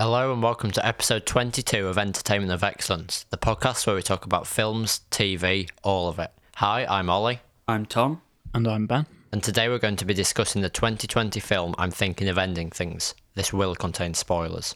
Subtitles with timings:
[0.00, 4.24] Hello and welcome to episode 22 of Entertainment of Excellence, the podcast where we talk
[4.24, 6.30] about films, TV, all of it.
[6.54, 8.22] Hi, I'm Ollie, I'm Tom.
[8.54, 9.04] And I'm Ben.
[9.30, 13.14] and today we're going to be discussing the 2020 film I'm Thinking of Ending Things.
[13.34, 14.74] This will contain spoilers.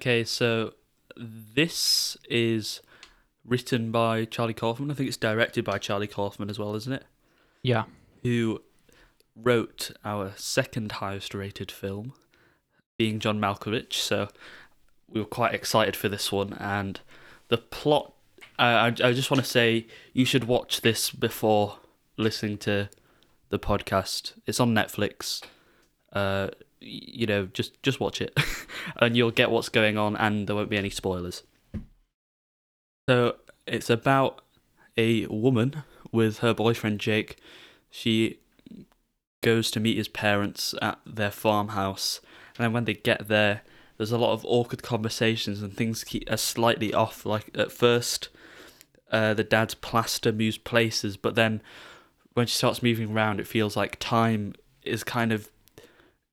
[0.00, 0.72] Okay, so
[1.14, 2.80] this is
[3.44, 4.90] written by Charlie Kaufman.
[4.90, 7.04] I think it's directed by Charlie Kaufman as well, isn't it?
[7.62, 7.84] Yeah.
[8.22, 8.62] who
[9.36, 12.14] wrote our second highest rated film,
[12.96, 13.92] being John Malkovich.
[13.92, 14.28] So
[15.06, 16.54] we were quite excited for this one.
[16.54, 17.00] And
[17.48, 18.14] the plot,
[18.58, 21.76] I, I, I just want to say you should watch this before
[22.16, 22.88] listening to
[23.50, 24.32] the podcast.
[24.46, 25.42] It's on Netflix.
[26.10, 26.48] Uh,
[26.80, 28.38] you know, just just watch it,
[28.96, 31.42] and you'll get what's going on, and there won't be any spoilers.
[33.08, 34.42] So it's about
[34.96, 37.36] a woman with her boyfriend Jake.
[37.90, 38.40] She
[39.42, 42.20] goes to meet his parents at their farmhouse,
[42.56, 43.62] and then when they get there,
[43.96, 47.26] there's a lot of awkward conversations and things keep are slightly off.
[47.26, 48.30] Like at first,
[49.12, 51.60] uh, the dad's plaster moves places, but then
[52.32, 55.50] when she starts moving around, it feels like time is kind of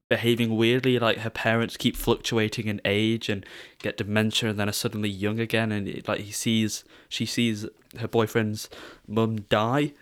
[0.10, 1.00] behaving weirdly.
[1.00, 3.46] Like her parents keep fluctuating in age and
[3.80, 5.72] get dementia, and then are suddenly young again.
[5.72, 7.66] And it, like he sees, she sees
[8.00, 8.70] her boyfriend's
[9.08, 9.94] mum die,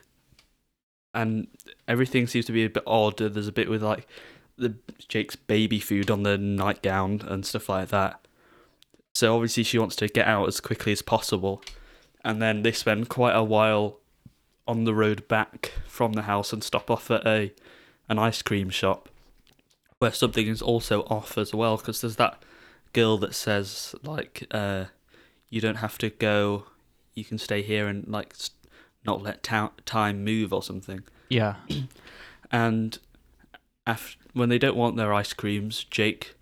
[1.14, 1.48] and
[1.88, 3.18] everything seems to be a bit odd.
[3.18, 4.08] There's a bit with like
[4.58, 4.76] the
[5.08, 8.26] Jake's baby food on the nightgown and stuff like that.
[9.14, 11.62] So obviously she wants to get out as quickly as possible,
[12.24, 14.00] and then they spend quite a while
[14.68, 17.54] on the road back from the house and stop off at a
[18.10, 19.10] an ice cream shop
[20.00, 22.42] where something is also off as well because there's that
[22.94, 24.86] girl that says like uh
[25.50, 26.66] you don't have to go
[27.14, 28.34] you can stay here and like
[29.06, 31.56] not let ta- time move or something Yeah.
[32.52, 32.98] and
[33.88, 36.36] after, when they don't want their ice creams, Jake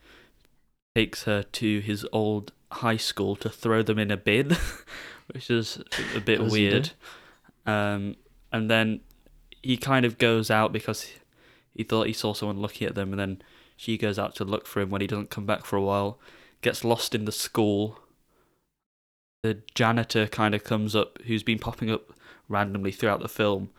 [0.95, 4.55] takes her to his old high school to throw them in a bin,
[5.33, 5.79] which is
[6.15, 6.73] a bit As you do.
[6.75, 6.91] weird.
[7.65, 8.15] Um,
[8.51, 9.01] and then
[9.61, 11.05] he kind of goes out because
[11.75, 13.41] he thought he saw someone looking at them, and then
[13.75, 16.19] she goes out to look for him when he doesn't come back for a while.
[16.61, 17.99] Gets lost in the school.
[19.41, 22.13] The janitor kind of comes up, who's been popping up
[22.47, 23.69] randomly throughout the film,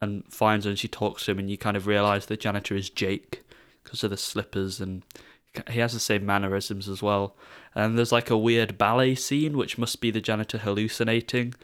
[0.00, 2.76] and finds her and she talks to him and you kind of realize the janitor
[2.76, 3.42] is Jake
[3.82, 5.02] because of the slippers and
[5.70, 7.36] he has the same mannerisms as well.
[7.74, 11.54] And there's like a weird ballet scene which must be the janitor hallucinating,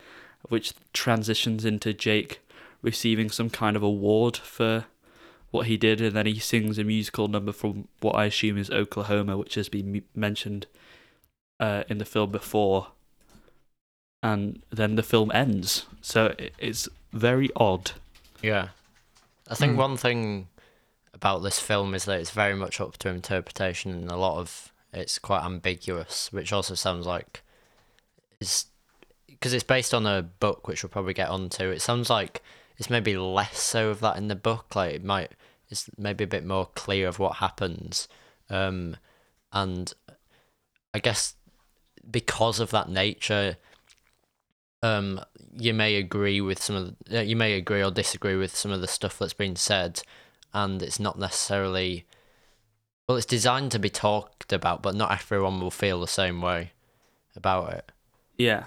[0.48, 2.41] which transitions into Jake
[2.82, 4.87] receiving some kind of award for
[5.50, 8.71] what he did and then he sings a musical number from what I assume is
[8.71, 10.66] Oklahoma which has been mentioned
[11.59, 12.88] uh, in the film before.
[14.22, 15.87] And then the film ends.
[16.03, 17.93] So it's very odd.
[18.43, 18.69] Yeah.
[19.49, 19.78] I think Hmm.
[19.78, 20.49] one thing
[21.15, 24.72] about this film is that it's very much up to interpretation and a lot of
[24.93, 27.43] it's quite ambiguous, which also sounds like
[28.41, 28.66] is
[29.27, 31.71] because it's based on a book which we'll probably get onto.
[31.71, 32.43] It sounds like
[32.77, 34.75] it's maybe less so of that in the book.
[34.75, 35.33] Like it might
[35.70, 38.08] it's maybe a bit more clear of what happens.
[38.48, 38.97] Um
[39.53, 39.92] and
[40.92, 41.34] I guess
[42.10, 43.56] because of that nature
[44.82, 45.20] um
[45.56, 48.70] you may agree with some of the, uh, you may agree or disagree with some
[48.70, 50.00] of the stuff that's been said
[50.54, 52.06] and it's not necessarily
[53.06, 56.72] well it's designed to be talked about but not everyone will feel the same way
[57.36, 57.92] about it
[58.38, 58.64] Yeah.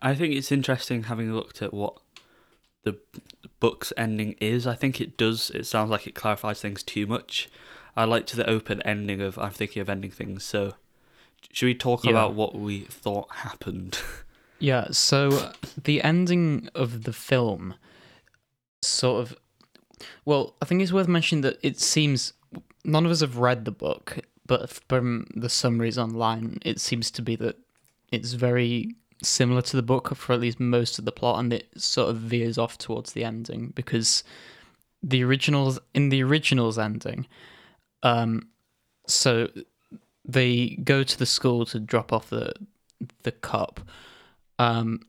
[0.00, 1.98] I think it's interesting having looked at what
[2.84, 2.98] the
[3.60, 4.66] book's ending is.
[4.66, 7.48] I think it does, it sounds like it clarifies things too much.
[7.96, 10.44] I liked the open ending of I'm thinking of ending things.
[10.44, 10.74] So,
[11.52, 12.10] should we talk Yeah.
[12.10, 13.98] about what we thought happened?
[14.58, 14.86] Yeah.
[14.92, 15.50] So
[15.82, 17.74] the ending of the film
[18.80, 19.36] sort of.
[20.24, 22.32] Well, I think it's worth mentioning that it seems
[22.84, 27.22] none of us have read the book, but from the summaries online, it seems to
[27.22, 27.56] be that
[28.12, 31.68] it's very similar to the book for at least most of the plot, and it
[31.76, 34.24] sort of veers off towards the ending because
[35.02, 37.26] the originals in the originals ending,
[38.02, 38.48] um,
[39.06, 39.48] so
[40.24, 42.52] they go to the school to drop off the
[43.22, 43.80] the cup,
[44.58, 45.00] um,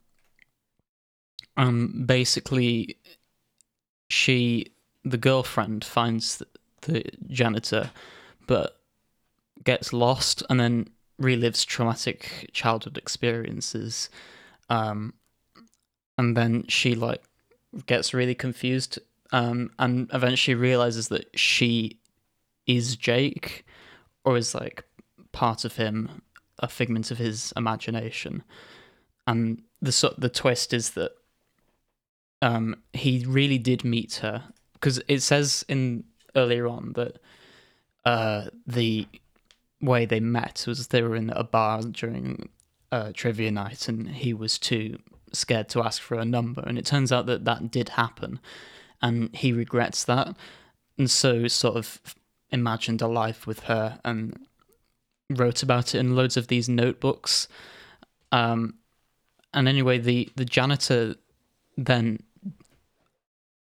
[1.57, 2.97] um, basically,
[4.09, 4.73] she
[5.03, 6.47] the girlfriend finds the,
[6.81, 7.91] the janitor,
[8.47, 8.79] but
[9.63, 10.89] gets lost and then
[11.21, 14.09] relives traumatic childhood experiences.
[14.69, 15.13] Um,
[16.17, 17.23] and then she like
[17.85, 18.99] gets really confused
[19.31, 21.99] um, and eventually realizes that she
[22.67, 23.65] is Jake
[24.23, 24.83] or is like
[25.31, 26.21] part of him,
[26.59, 28.43] a figment of his imagination.
[29.25, 31.11] And the so- the twist is that
[32.41, 34.43] um, he really did meet her
[34.73, 36.03] because it says in
[36.35, 37.19] earlier on that
[38.05, 39.07] uh, the
[39.83, 42.49] way they met was they were in a bar during
[42.91, 44.97] uh, trivia night, and he was too
[45.33, 48.39] scared to ask for a number, and it turns out that that did happen,
[49.01, 50.35] and he regrets that,
[50.97, 51.99] and so sort of
[52.51, 54.47] imagined a life with her and
[55.29, 57.47] wrote about it in loads of these notebooks.
[58.31, 58.75] Um,
[59.53, 61.15] and anyway, the the janitor
[61.77, 62.19] then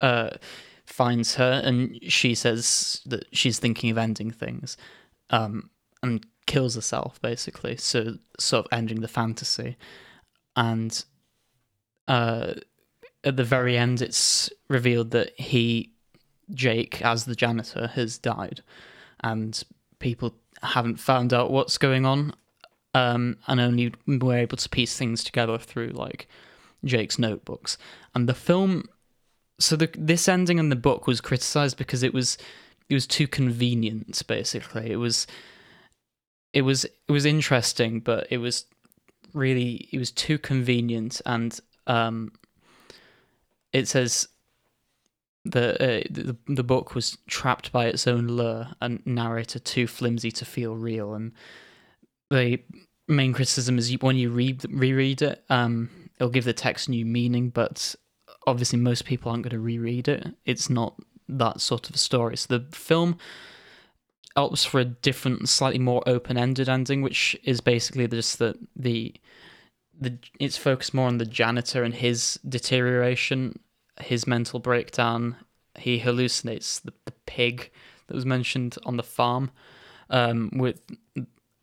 [0.01, 0.31] uh,
[0.87, 4.77] finds her, and she says that she's thinking of ending things,
[5.31, 5.71] um,
[6.03, 7.77] and kills herself basically.
[7.77, 9.77] So sort of ending the fantasy,
[10.57, 11.05] and
[12.07, 12.55] uh,
[13.25, 15.93] at the very end, it's revealed that he,
[16.53, 18.63] Jake, as the janitor, has died,
[19.21, 19.63] and
[19.99, 22.33] people haven't found out what's going on,
[22.95, 26.29] um, and only were able to piece things together through like
[26.85, 27.77] Jake's notebooks.
[28.15, 28.85] And the film,
[29.59, 32.39] so the this ending in the book was criticized because it was
[32.89, 34.23] it was too convenient.
[34.27, 35.27] Basically, it was
[36.53, 38.65] it was it was interesting, but it was
[39.35, 42.33] really it was too convenient, and um,
[43.73, 44.29] it says
[45.45, 50.31] the, uh, the the book was trapped by its own lure and narrator too flimsy
[50.33, 51.15] to feel real.
[51.15, 51.33] And
[52.31, 52.63] the
[53.07, 57.49] main criticism is when you read reread it um it'll give the text new meaning
[57.49, 57.95] but
[58.47, 60.27] obviously most people aren't going to reread it.
[60.45, 60.95] It's not
[61.29, 62.37] that sort of a story.
[62.37, 63.19] So the film
[64.39, 69.15] opts for a different slightly more open-ended ending which is basically just that the
[70.01, 73.59] the it's focused more on the janitor and his deterioration
[74.01, 75.37] his mental breakdown.
[75.77, 77.71] He hallucinates the, the pig
[78.07, 79.51] that was mentioned on the farm
[80.11, 80.81] um, with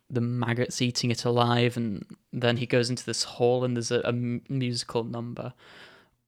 [0.08, 1.76] the maggots eating it alive.
[1.76, 5.52] And then he goes into this hall, and there's a, a musical number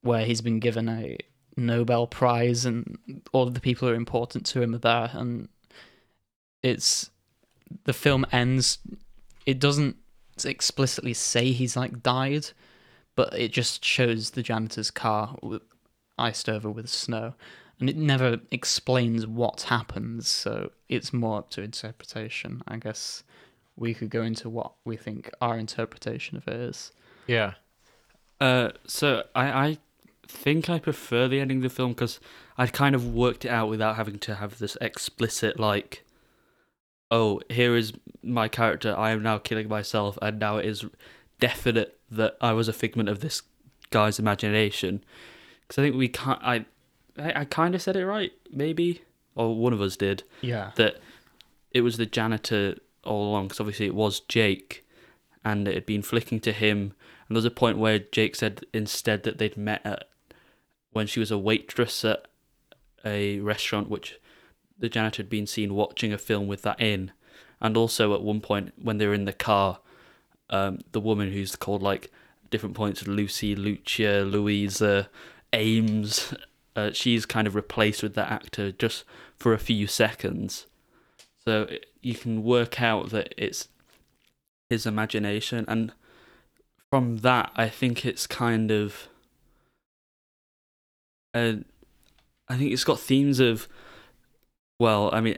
[0.01, 1.17] where he's been given a
[1.57, 5.11] Nobel Prize, and all of the people who are important to him are there.
[5.13, 5.49] And
[6.63, 7.09] it's
[7.85, 8.79] the film ends.
[9.45, 9.97] It doesn't
[10.43, 12.47] explicitly say he's like died,
[13.15, 15.37] but it just shows the janitor's car
[16.17, 17.33] iced over with snow,
[17.79, 20.27] and it never explains what happens.
[20.27, 22.61] So it's more up to interpretation.
[22.67, 23.23] I guess
[23.75, 26.91] we could go into what we think our interpretation of it is.
[27.27, 27.53] Yeah.
[28.41, 29.77] Uh, so I, I
[30.27, 32.19] think I prefer the ending of the film because
[32.57, 36.05] I kind of worked it out without having to have this explicit like,
[37.11, 38.95] oh, here is my character.
[38.97, 40.85] I am now killing myself, and now it is
[41.39, 43.41] definite that I was a figment of this
[43.91, 45.03] guy's imagination
[45.61, 46.41] because I think we can't.
[46.43, 46.65] I,
[47.17, 49.01] I, I kind of said it right, maybe,
[49.35, 50.23] or one of us did.
[50.41, 50.71] Yeah.
[50.75, 50.97] That
[51.71, 54.85] it was the janitor all along, because obviously it was Jake,
[55.43, 56.93] and it had been flicking to him.
[57.27, 60.09] And there's a point where Jake said instead that they'd met at
[60.91, 62.27] when she was a waitress at
[63.05, 64.19] a restaurant, which
[64.79, 67.11] the janitor had been seen watching a film with that in.
[67.61, 69.79] And also at one point when they were in the car,
[70.49, 72.11] um, the woman who's called like
[72.49, 75.09] different points Lucy, Lucia, Louisa,
[75.53, 76.33] Ames,
[76.75, 79.03] uh, she's kind of replaced with that actor just
[79.35, 80.65] for a few seconds.
[81.43, 81.67] So
[82.01, 83.67] you can work out that it's
[84.69, 85.93] his imagination, and
[86.91, 89.07] from that, I think it's kind of.
[91.33, 91.57] Uh,
[92.47, 93.67] I think it's got themes of,
[94.79, 95.37] well, I mean,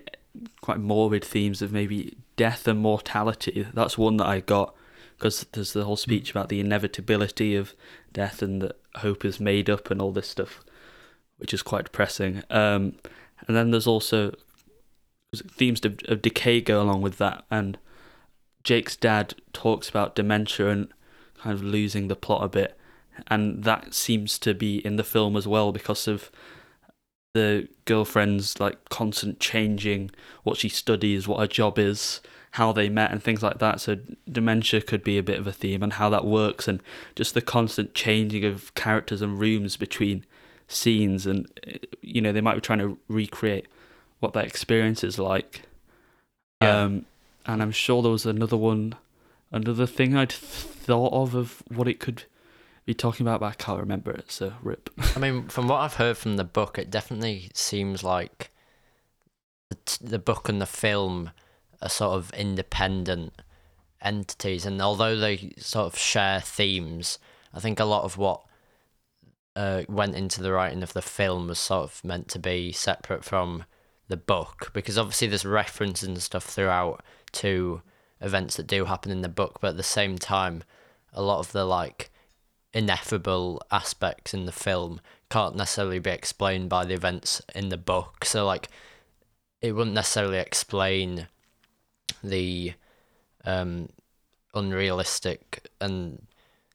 [0.61, 3.67] quite morbid themes of maybe death and mortality.
[3.73, 4.75] That's one that I got
[5.17, 7.75] because there's the whole speech about the inevitability of
[8.13, 10.63] death and that hope is made up and all this stuff,
[11.37, 12.43] which is quite depressing.
[12.49, 12.95] Um,
[13.47, 14.33] and then there's also
[15.35, 17.43] themes of, of decay go along with that.
[17.51, 17.77] And
[18.63, 20.87] Jake's dad talks about dementia and
[21.39, 22.77] kind of losing the plot a bit.
[23.27, 26.31] And that seems to be in the film as well because of
[27.33, 30.11] the girlfriend's like constant changing
[30.43, 32.21] what she studies, what her job is,
[32.51, 33.79] how they met and things like that.
[33.79, 33.97] So
[34.29, 36.81] dementia could be a bit of a theme and how that works and
[37.15, 40.25] just the constant changing of characters and rooms between
[40.67, 41.47] scenes and
[42.01, 43.67] you know they might be trying to recreate
[44.19, 45.63] what that experience is like.
[46.61, 46.83] Yeah.
[46.83, 47.05] Um,
[47.45, 48.95] and I'm sure there was another one,
[49.51, 52.23] another thing I'd thought of of what it could
[52.85, 54.31] be talking about, but I can't remember it.
[54.31, 54.89] So rip.
[55.15, 58.51] I mean, from what I've heard from the book, it definitely seems like
[59.69, 61.31] the, the book and the film
[61.81, 63.33] are sort of independent
[64.01, 67.19] entities, and although they sort of share themes,
[67.53, 68.41] I think a lot of what
[69.55, 73.23] uh, went into the writing of the film was sort of meant to be separate
[73.23, 73.65] from
[74.07, 77.81] the book because obviously there's references and stuff throughout to
[78.19, 80.63] events that do happen in the book, but at the same time,
[81.13, 82.09] a lot of the like
[82.73, 88.25] ineffable aspects in the film can't necessarily be explained by the events in the book.
[88.25, 88.69] So like,
[89.61, 91.27] it wouldn't necessarily explain
[92.23, 92.73] the
[93.45, 93.89] um,
[94.53, 96.25] unrealistic and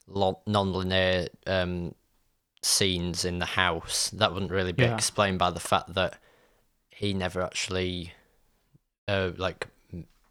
[0.06, 1.94] lo- non-linear um,
[2.62, 4.10] scenes in the house.
[4.10, 4.94] That wouldn't really be Yeah.
[4.94, 6.18] explained by the fact that
[6.90, 8.12] he never actually,
[9.08, 9.66] uh, like,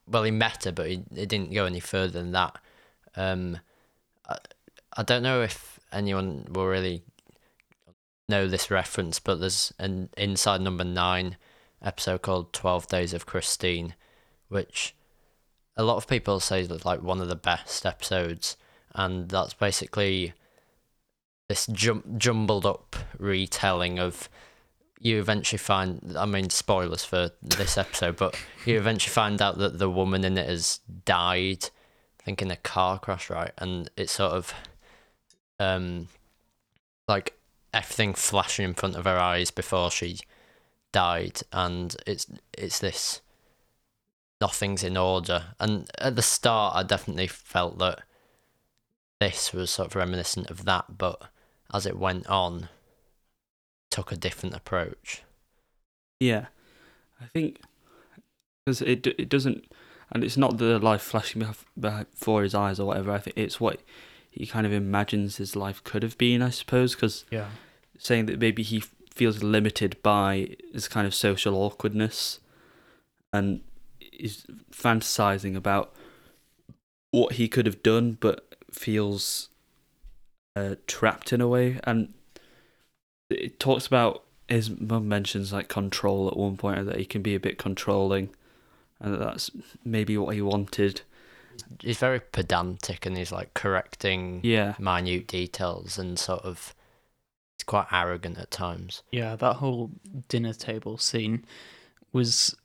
[0.07, 2.57] well, he met her, but he, he didn't go any further than that.
[3.15, 3.59] Um,
[4.95, 7.03] I don't know if anyone will really
[8.27, 11.37] know this reference, but there's an inside number nine
[11.81, 13.95] episode called 12 Days of Christine,
[14.47, 14.95] which
[15.77, 18.57] a lot of people say is like one of the best episodes,
[18.93, 20.33] and that's basically
[21.49, 24.29] this jum- jumbled up retelling of
[24.99, 29.77] you eventually find I mean spoilers for this episode, but you eventually find out that
[29.77, 31.69] the woman in it has died,
[32.19, 33.51] I think in a car crash, right?
[33.57, 34.53] And it's sort of
[35.59, 36.07] um
[37.07, 37.37] like
[37.73, 40.19] everything flashing in front of her eyes before she
[40.91, 42.25] died and it's
[42.57, 43.21] it's this
[44.41, 45.45] nothing's in order.
[45.59, 48.01] And at the start I definitely felt that
[49.19, 51.21] this was sort of reminiscent of that, but
[51.73, 52.69] as it went on
[53.89, 55.23] took a different approach.
[56.19, 56.47] Yeah,
[57.21, 57.61] I think
[58.65, 59.65] because it it doesn't,
[60.11, 61.45] and it's not the life flashing
[61.79, 63.11] before his eyes or whatever.
[63.11, 63.79] I think it's what
[64.35, 66.41] he kind of imagines his life could have been.
[66.41, 67.49] I suppose because Yeah.
[67.97, 72.39] saying that maybe he feels limited by his kind of social awkwardness,
[73.31, 73.61] and
[74.11, 75.93] is fantasizing about
[77.11, 79.49] what he could have done, but feels
[80.57, 81.79] uh, trapped in a way.
[81.85, 82.13] And
[83.29, 87.35] it talks about his mum mentions like control at one point, that he can be
[87.35, 88.29] a bit controlling,
[88.99, 89.49] and that that's
[89.83, 91.01] maybe what he wanted.
[91.81, 96.73] He's very pedantic and he's like correcting Yeah, minute details and sort of
[97.57, 99.03] he's quite arrogant at times.
[99.11, 99.91] Yeah, that whole
[100.27, 101.45] dinner table scene
[102.11, 102.55] was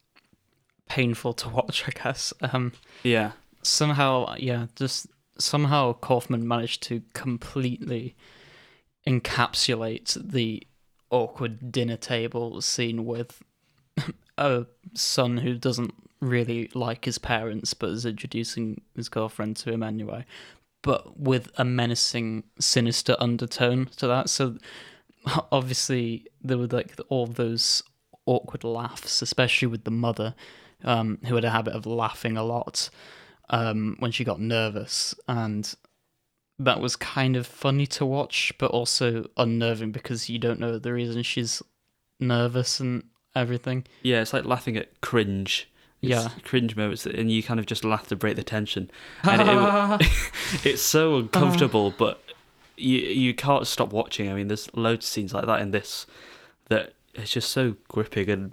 [0.89, 2.33] painful to watch, I guess.
[2.41, 3.33] Um, yeah,
[3.63, 5.07] somehow, yeah, just
[5.39, 8.15] somehow Kaufman managed to completely
[9.07, 10.67] encapsulate the
[11.11, 13.43] awkward dinner table scene with
[14.39, 19.83] a son who doesn't really like his parents but is introducing his girlfriend to him
[19.83, 20.25] anyway,
[20.83, 24.29] but with a menacing, sinister undertone to that.
[24.29, 24.59] So
[25.53, 27.83] obviously there were like all those
[28.27, 30.35] awkward laughs, especially with the mother,
[30.85, 32.91] um, who had a habit of laughing a lot
[33.51, 35.75] um, when she got nervous, and
[36.59, 40.93] that was kind of funny to watch, but also unnerving because you don't know the
[40.93, 41.63] reason she's
[42.21, 43.87] nervous and everything.
[44.03, 44.21] yeah.
[44.21, 45.71] It's like laughing at cringe.
[46.03, 46.29] It's Yeah.
[46.45, 48.91] cringe moments, and you kind of just laugh to break the tension.
[49.23, 50.09] And it-
[50.65, 51.23] it's so uh-huh.
[51.23, 52.23] uncomfortable, but
[52.77, 54.31] you you can't stop watching.
[54.31, 56.07] I mean, there's loads of scenes like that in this
[56.69, 58.53] that it's just so gripping and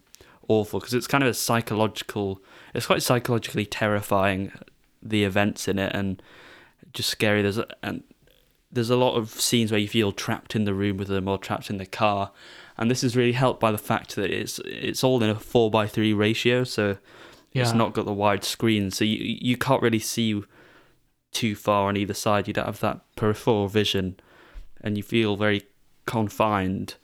[0.49, 2.41] awful because it's kind of a psychological.
[2.73, 4.51] It's quite psychologically terrifying
[5.01, 6.21] the events in it and
[6.93, 7.41] just scary.
[7.41, 8.03] There's a, and
[8.71, 11.37] there's a lot of scenes where you feel trapped in the room with them or
[11.37, 12.31] trapped in the car,
[12.77, 15.71] and this is really helped by the fact that it's it's all in a four
[15.71, 16.97] by three ratio, so
[17.63, 20.43] it's not got the wide screen, so you you can't really see
[21.31, 22.47] too far on either side.
[22.47, 24.19] You don't have that peripheral vision,
[24.81, 25.63] and you feel very
[26.05, 26.95] confined.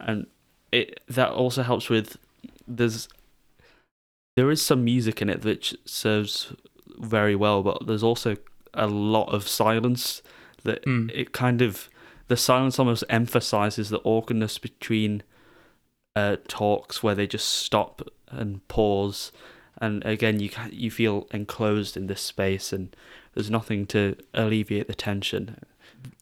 [0.00, 0.26] And
[0.72, 2.16] it that also helps with
[2.66, 3.08] there's
[4.36, 6.52] there is some music in it which serves
[6.98, 8.36] very well, but there's also
[8.74, 10.22] a lot of silence
[10.64, 11.10] that Mm.
[11.14, 11.88] it kind of
[12.28, 15.22] the silence almost emphasizes the awkwardness between
[16.14, 19.32] uh, talks where they just stop and pause
[19.80, 22.94] and again you ca- you feel enclosed in this space and
[23.34, 25.56] there's nothing to alleviate the tension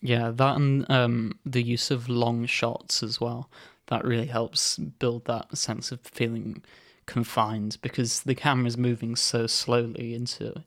[0.00, 3.50] Yeah, that and um, the use of long shots as well.
[3.88, 6.62] That really helps build that sense of feeling
[7.06, 10.64] confined because the camera's moving so slowly into.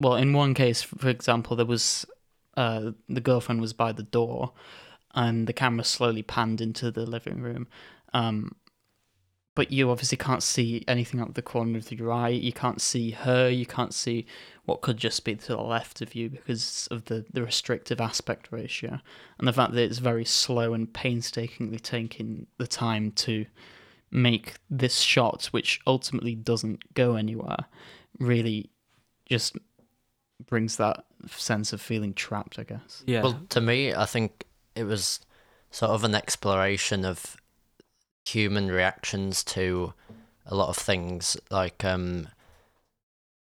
[0.00, 2.04] Well, in one case, for example, there was
[2.56, 4.52] uh, the girlfriend was by the door,
[5.14, 7.68] and the camera slowly panned into the living room.
[8.12, 8.56] Um,
[9.54, 12.30] but you obviously can't see anything out of the corner of your eye.
[12.30, 13.50] You can't see her.
[13.50, 14.26] You can't see
[14.64, 18.50] what could just be to the left of you because of the, the restrictive aspect
[18.50, 19.00] ratio
[19.38, 23.44] and the fact that it's very slow and painstakingly taking the time to
[24.10, 27.66] make this shot, which ultimately doesn't go anywhere,
[28.18, 28.70] really
[29.26, 29.56] just
[30.46, 33.02] brings that sense of feeling trapped, I guess.
[33.06, 33.22] Yeah.
[33.22, 35.20] Well, to me, I think it was
[35.70, 37.36] sort of an exploration of
[38.26, 39.94] human reactions to
[40.46, 42.28] a lot of things, like um,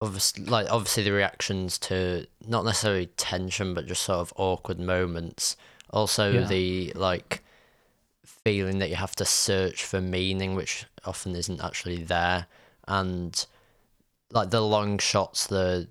[0.02, 5.56] obviously, like obviously the reactions to not necessarily tension, but just sort of awkward moments.
[5.92, 6.46] Also, Yeah.
[6.48, 7.44] the like
[8.26, 12.48] feeling that you have to search for meaning, which often isn't actually there,
[12.88, 13.46] and
[14.32, 15.88] like the long shots, the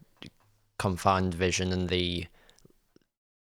[0.78, 2.26] confined vision, and the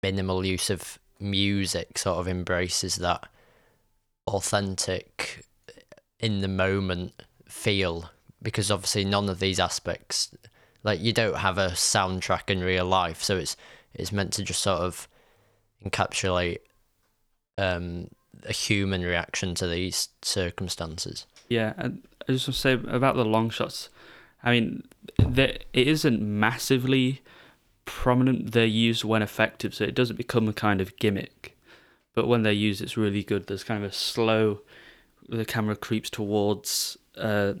[0.02, 3.28] minimal use of music sort of embraces that
[4.26, 5.44] authentic
[6.18, 7.12] in the moment
[7.46, 8.10] feel
[8.40, 10.34] because obviously none of these aspects
[10.84, 13.56] like you don't have a soundtrack in real life so it's
[13.94, 15.08] it's meant to just sort of
[15.84, 16.58] encapsulate
[17.58, 18.08] um
[18.46, 23.26] a human reaction to these circumstances Yeah, and I just want to say about the
[23.26, 23.90] long shots.
[24.42, 24.84] I mean,
[25.18, 27.20] there, it isn't massively
[27.84, 28.52] prominent.
[28.52, 31.58] They're used when effective, so it doesn't become a kind of gimmick.
[32.14, 33.46] But when they're used, it's really good.
[33.46, 34.60] There's kind of a slow.
[35.28, 37.54] The camera creeps towards uh,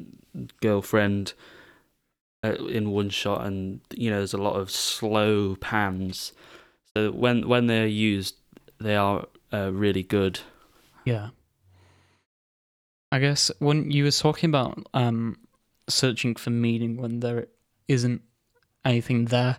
[0.60, 1.32] girlfriend
[2.44, 6.32] uh, in one shot, and you know there's a lot of slow pans.
[6.94, 8.36] So when when they're used,
[8.78, 10.40] they are uh, really good.
[11.04, 11.30] Yeah.
[13.10, 15.38] I guess when you were talking about um
[15.88, 17.46] searching for meaning when there
[17.88, 18.22] isn't
[18.84, 19.58] anything there,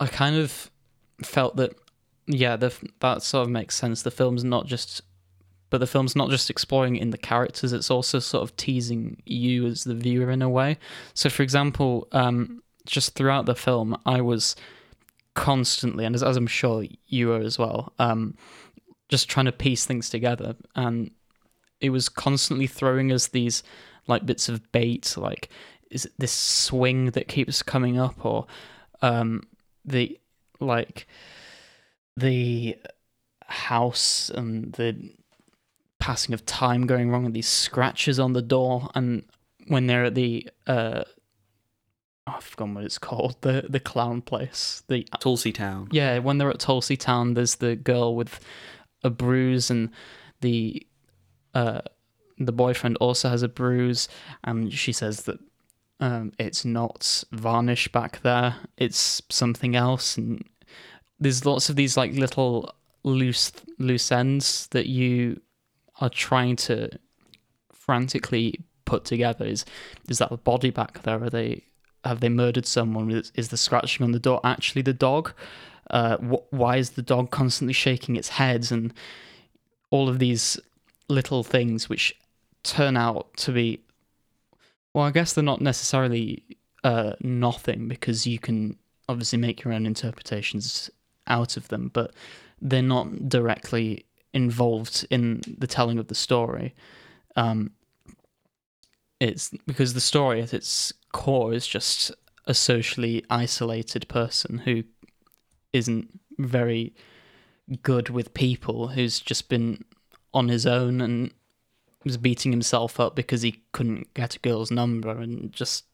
[0.00, 0.70] I kind of
[1.22, 1.74] felt that
[2.26, 4.02] yeah, the that sort of makes sense.
[4.02, 5.02] The film's not just
[5.68, 9.66] but the film's not just exploring in the characters, it's also sort of teasing you
[9.66, 10.78] as the viewer in a way.
[11.14, 14.54] So for example, um just throughout the film I was
[15.34, 18.36] constantly and as, as I'm sure you were as well, um
[19.08, 21.10] just trying to piece things together and
[21.80, 23.62] it was constantly throwing us these
[24.08, 25.48] like bits of bait like
[25.90, 28.46] is this swing that keeps coming up or
[29.02, 29.42] um
[29.84, 30.18] the
[30.58, 31.06] like
[32.16, 32.76] the
[33.46, 35.12] house and the
[35.98, 39.24] passing of time going wrong and these scratches on the door and
[39.68, 41.02] when they're at the uh
[42.26, 45.88] oh, I've forgotten what it's called the the clown place the Tulsey Town.
[45.92, 48.40] yeah, when they're at Tulsey Town, there's the girl with
[49.02, 49.90] a bruise, and
[50.40, 50.86] the
[51.54, 51.80] uh,
[52.38, 54.08] the boyfriend also has a bruise,
[54.44, 55.38] and she says that
[56.00, 60.16] um, it's not varnish back there; it's something else.
[60.16, 60.44] And
[61.18, 65.40] there's lots of these like little loose loose ends that you
[66.00, 66.90] are trying to
[67.72, 69.44] frantically put together.
[69.44, 69.64] Is
[70.08, 71.22] is that the body back there?
[71.22, 71.62] Are they
[72.04, 73.10] have they murdered someone?
[73.10, 75.32] Is, is the scratching on the door actually the dog?
[75.90, 78.70] Uh, wh- why is the dog constantly shaking its head?
[78.70, 78.92] And
[79.90, 80.58] all of these
[81.08, 82.16] little things which
[82.62, 83.80] turn out to be,
[84.92, 86.42] well, I guess they're not necessarily
[86.82, 88.76] uh, nothing because you can
[89.08, 90.90] obviously make your own interpretations
[91.26, 92.12] out of them, but
[92.60, 96.74] they're not directly involved in the telling of the story.
[97.36, 97.72] Um,
[99.20, 102.12] it's because the story at its core is just
[102.46, 104.84] a socially isolated person who
[105.72, 106.94] isn't very
[107.82, 109.84] good with people, who's just been
[110.32, 111.32] on his own and
[112.04, 115.84] was beating himself up because he couldn't get a girl's number and just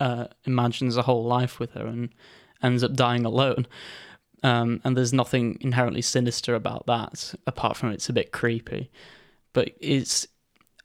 [0.00, 2.08] uh, imagines a whole life with her and
[2.62, 3.66] ends up dying alone.
[4.44, 8.90] Um, and there's nothing inherently sinister about that, apart from it's a bit creepy.
[9.54, 10.26] But it's,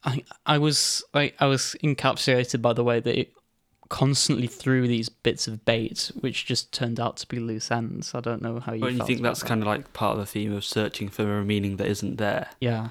[0.04, 3.34] I, I was like, I was encapsulated by the way that it
[3.89, 8.15] constantly threw these bits of bait, which just turned out to be loose ends.
[8.15, 8.82] I don't know how you.
[8.82, 9.48] Don't you think that's that.
[9.48, 12.50] kind of like part of the theme of searching for a meaning that isn't there?
[12.62, 12.89] yeah,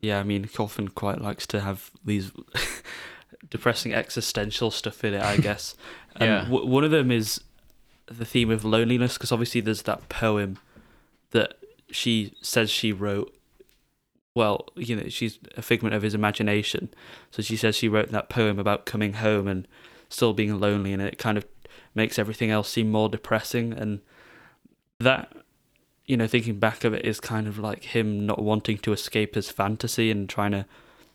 [0.00, 2.30] Yeah, I mean, Kaufman quite likes to have these
[3.50, 5.74] depressing existential stuff in it, I guess.
[6.20, 6.44] Yeah.
[6.44, 7.40] w- one of them is
[8.06, 10.58] the theme of loneliness, because obviously there's that poem
[11.30, 11.54] that
[11.90, 13.34] she says she wrote.
[14.34, 16.92] Well, you know, she's a figment of his imagination.
[17.30, 19.68] So she says she wrote that poem about coming home and
[20.08, 21.46] still being lonely, and it kind of
[21.94, 23.72] makes everything else seem more depressing.
[23.72, 24.00] And
[24.98, 25.32] that
[26.06, 29.34] you know, thinking back of it is kind of like him not wanting to escape
[29.34, 30.66] his fantasy and trying to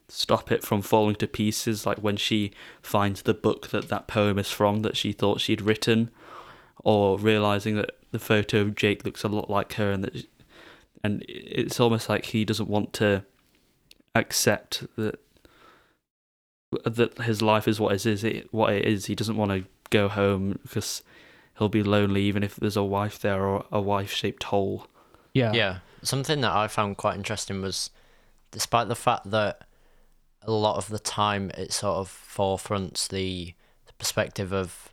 [0.07, 1.85] stop it from falling to pieces.
[1.85, 5.61] Like when she finds the book that that poem is from that she thought she'd
[5.61, 6.09] written,
[6.83, 10.25] or realizing that the photo of Jake looks a lot like her, and that,
[11.03, 13.23] and it's almost like he doesn't want to
[14.15, 15.19] accept that
[16.85, 18.23] that his life is what it is.
[18.23, 19.05] It what it is.
[19.05, 21.03] He doesn't want to go home because
[21.57, 24.87] he'll be lonely even if there's a wife there or a wife shaped hole.
[25.33, 27.89] yeah, Yeah, something that I found quite interesting was,
[28.51, 29.67] despite the fact that
[30.41, 33.53] a lot of the time it sort of forefronts the,
[33.85, 34.88] the perspective of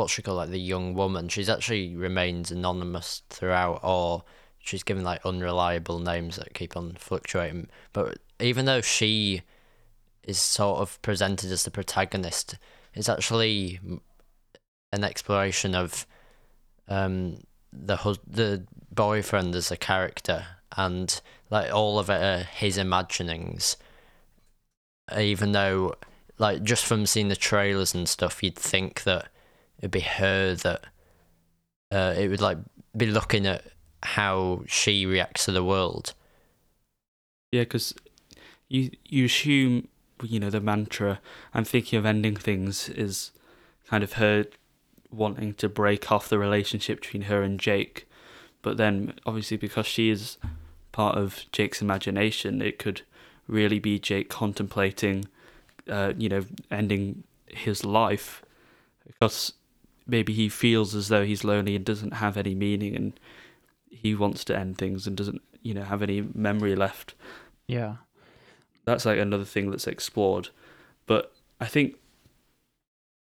[0.00, 1.28] what she called like the young woman.
[1.28, 4.24] She's actually remains anonymous throughout, or
[4.58, 7.68] she's given like unreliable names that keep on fluctuating.
[7.92, 9.42] But even though she
[10.24, 12.56] is sort of presented as the protagonist,
[12.94, 13.78] it's actually
[14.92, 16.06] an exploration of
[16.88, 17.36] um
[17.72, 23.76] the hus- the boyfriend as a character and like all of it are his imaginings
[25.16, 25.94] even though
[26.38, 29.28] like just from seeing the trailers and stuff you'd think that
[29.80, 30.84] it'd be her that
[31.90, 32.58] uh, it would like
[32.96, 33.64] be looking at
[34.02, 36.14] how she reacts to the world
[37.52, 37.94] Yeah, because
[38.68, 39.88] you you assume
[40.22, 41.20] you know the mantra.
[41.52, 43.32] I'm thinking of ending things is
[43.86, 44.46] kind of her
[45.10, 48.08] wanting to break off the relationship between her and Jake,
[48.62, 50.38] but then obviously because she is
[50.92, 53.02] part of Jake's imagination, it could
[53.46, 55.24] really be Jake contemplating,
[55.88, 58.44] uh, you know, ending his life
[59.06, 59.54] because
[60.06, 63.18] maybe he feels as though he's lonely and doesn't have any meaning and
[63.88, 67.14] he wants to end things and doesn't you know have any memory left
[67.68, 67.96] Yeah.
[68.84, 70.48] that's like another thing that's explored.
[71.06, 71.96] But I think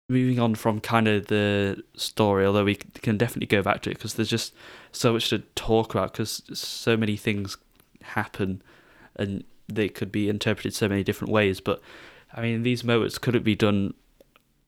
[0.07, 3.95] moving on from kind of the story, although we can definitely go back to it
[3.95, 4.53] because there's just
[4.91, 7.57] so much to talk about because so many things
[8.01, 8.61] happen
[9.15, 11.59] and they could be interpreted so many different ways.
[11.59, 11.81] But
[12.33, 13.93] I mean, these moments couldn't be done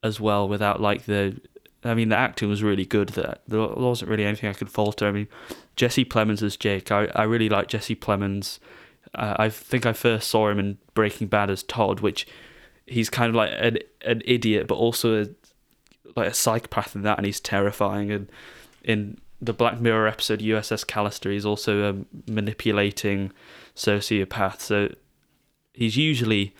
[0.03, 1.39] as well without like the.
[1.83, 3.09] I mean, the acting was really good.
[3.09, 5.07] That there wasn't really anything I could falter.
[5.07, 5.27] I mean,
[5.75, 6.91] Jesse Plemons as Jake.
[6.91, 8.59] I, I really like Jesse Plemons.
[9.15, 12.27] Uh, I think I first saw him in Breaking Bad as Todd, which
[12.85, 15.27] he's kind of like an an idiot, but also a,
[16.15, 18.11] like a psychopath in that, and he's terrifying.
[18.11, 18.29] And
[18.83, 23.31] in the Black Mirror episode USS Callister, he's also a manipulating
[23.75, 24.59] sociopath.
[24.59, 24.93] So
[25.73, 26.53] he's usually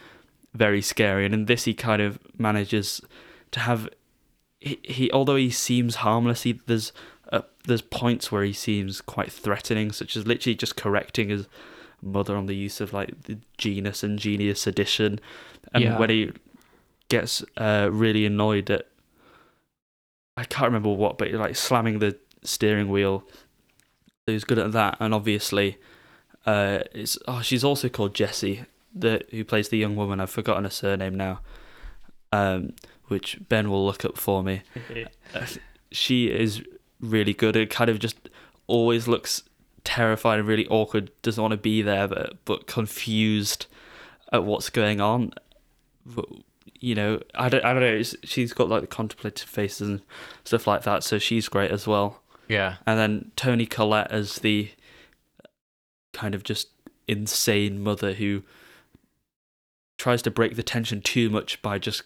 [0.54, 3.02] very scary, and in this, he kind of manages
[3.52, 3.88] to have.
[4.62, 6.94] He, he although he seems harmless, he, there's
[7.32, 11.48] uh, there's points where he seems quite threatening, such as literally just correcting his
[12.02, 15.20] mother on the use of like the genus and genius addition,
[15.74, 16.00] and Yeah.
[16.00, 16.32] when he
[17.10, 18.88] gets uh, really annoyed at
[20.38, 23.24] I can't remember what, but like slamming the steering wheel.
[24.26, 25.78] So he's good at that, and obviously,
[26.46, 30.20] uh, it's oh she's also called Jessie, the who plays the young woman.
[30.20, 31.42] I've forgotten her surname now,
[32.32, 32.74] um,
[33.12, 34.62] which Ben will look up for me.
[35.34, 35.46] Uh,
[35.94, 36.62] she is
[37.00, 37.56] really good.
[37.56, 38.30] It kind of just
[38.68, 39.44] always looks
[39.86, 41.10] terrified and really awkward.
[41.22, 43.68] Doesn't want to be there, but but confused
[44.34, 45.32] at what's going on.
[46.06, 46.26] But,
[46.82, 48.04] you know, I don't, I don't know.
[48.24, 50.02] She's got like the contemplative faces and
[50.44, 52.22] stuff like that, so she's great as well.
[52.50, 54.70] yeah And then Toni Collette as the
[56.14, 56.68] kind of just
[57.08, 58.44] insane mother who
[59.98, 62.04] tries to break the tension too much by just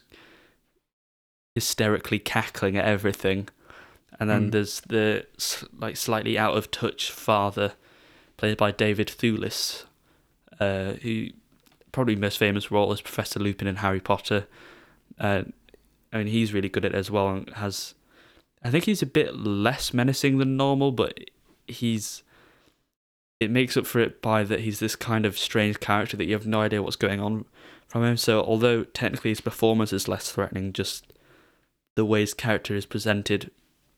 [1.56, 3.48] hysterically cackling at everything.
[4.20, 4.52] And then Mm.
[4.52, 5.26] there's the
[5.76, 7.72] like slightly out of touch father,
[8.36, 9.84] played by David Thewlis,
[10.60, 11.28] uh, who
[11.92, 14.46] probably most famous role as Professor Lupin in Harry Potter.
[15.18, 15.44] Uh,
[16.12, 17.94] I mean, he's really good at it as well and has
[18.62, 21.18] I think he's a bit less menacing than normal, but
[21.66, 22.22] he's
[23.40, 26.32] it makes up for it by that he's this kind of strange character that you
[26.32, 27.44] have no idea what's going on
[27.88, 28.16] from him.
[28.16, 31.12] So although technically his performance is less threatening, just
[31.96, 33.50] the way his character is presented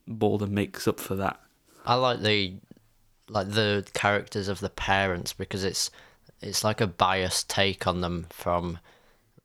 [0.06, 1.38] more than makes up for that.
[1.84, 2.54] I like the
[3.28, 5.90] like the characters of the parents because it's
[6.40, 8.78] it's like a biased take on them from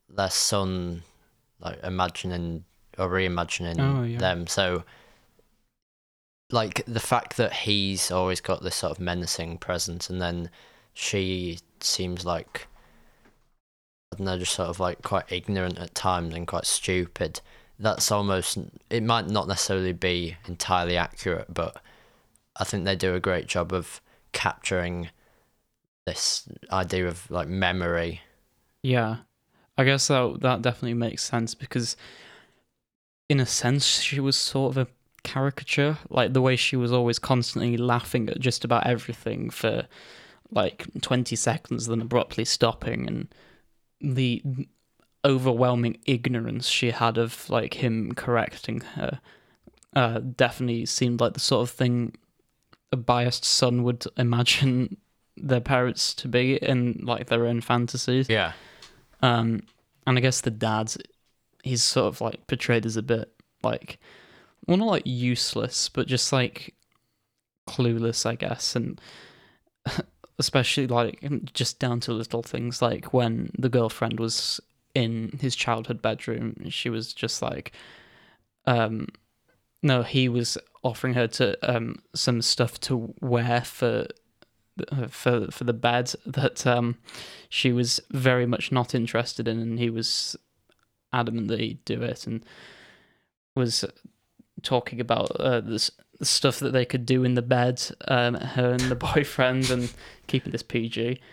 [0.07, 1.03] their son
[1.59, 2.63] like imagining
[2.97, 4.19] or reimagining Oh, yeah.
[4.19, 4.47] them.
[4.47, 4.83] So
[6.51, 10.49] like the fact that he's always got this sort of menacing presence and then
[10.93, 12.67] she seems like
[14.11, 17.41] I don't know, just sort of like quite ignorant at times and quite stupid.
[17.79, 18.57] That's almost
[18.89, 21.81] it might not necessarily be entirely accurate, but
[22.55, 25.09] I think they do a great job of capturing
[26.05, 28.21] this idea of like memory.
[28.83, 29.17] Yeah,
[29.77, 31.97] I guess that that definitely makes sense because,
[33.27, 34.91] in a sense, she was sort of a
[35.23, 35.97] caricature.
[36.09, 39.87] Like the way she was always constantly laughing at just about everything for
[40.51, 43.33] like twenty seconds, then abruptly stopping, and
[43.99, 44.43] the
[45.25, 49.19] overwhelming ignorance she had of like him correcting her
[49.95, 52.13] uh, definitely seemed like the sort of thing
[52.91, 54.97] a biased son would imagine
[55.37, 58.29] their parents to be in like their own fantasies.
[58.29, 58.53] Yeah.
[59.21, 59.63] Um,
[60.05, 60.93] and I guess the dad,
[61.63, 63.31] he's sort of like portrayed as a bit
[63.63, 63.99] like,
[64.67, 66.75] well, not like useless, but just like
[67.67, 68.75] clueless, I guess.
[68.75, 69.01] And
[70.39, 74.59] especially like just down to little things like when the girlfriend was
[74.95, 77.71] in his childhood bedroom, she was just like,
[78.65, 79.07] um,
[79.81, 84.05] no, he was offering her to um some stuff to wear for
[84.91, 86.97] uh, for for the bed that um
[87.47, 90.35] she was very much not interested in, and he was
[91.11, 92.45] adamant that he'd do it, and
[93.55, 93.85] was
[94.61, 95.61] talking about uh,
[96.21, 99.93] stuff that they could do in the bed, um, her and the boyfriend, and
[100.27, 101.19] keeping this PG.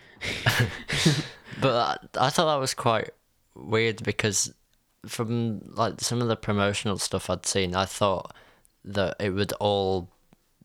[1.59, 3.09] But I, I thought that was quite
[3.55, 4.53] weird because
[5.07, 8.33] from like some of the promotional stuff I'd seen, I thought
[8.85, 10.09] that it would all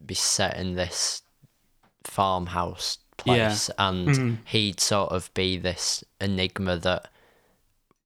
[0.05, 1.23] be set in this
[2.05, 4.39] farmhouse place, and Mhm.
[4.47, 7.11] he'd sort of be this enigma that.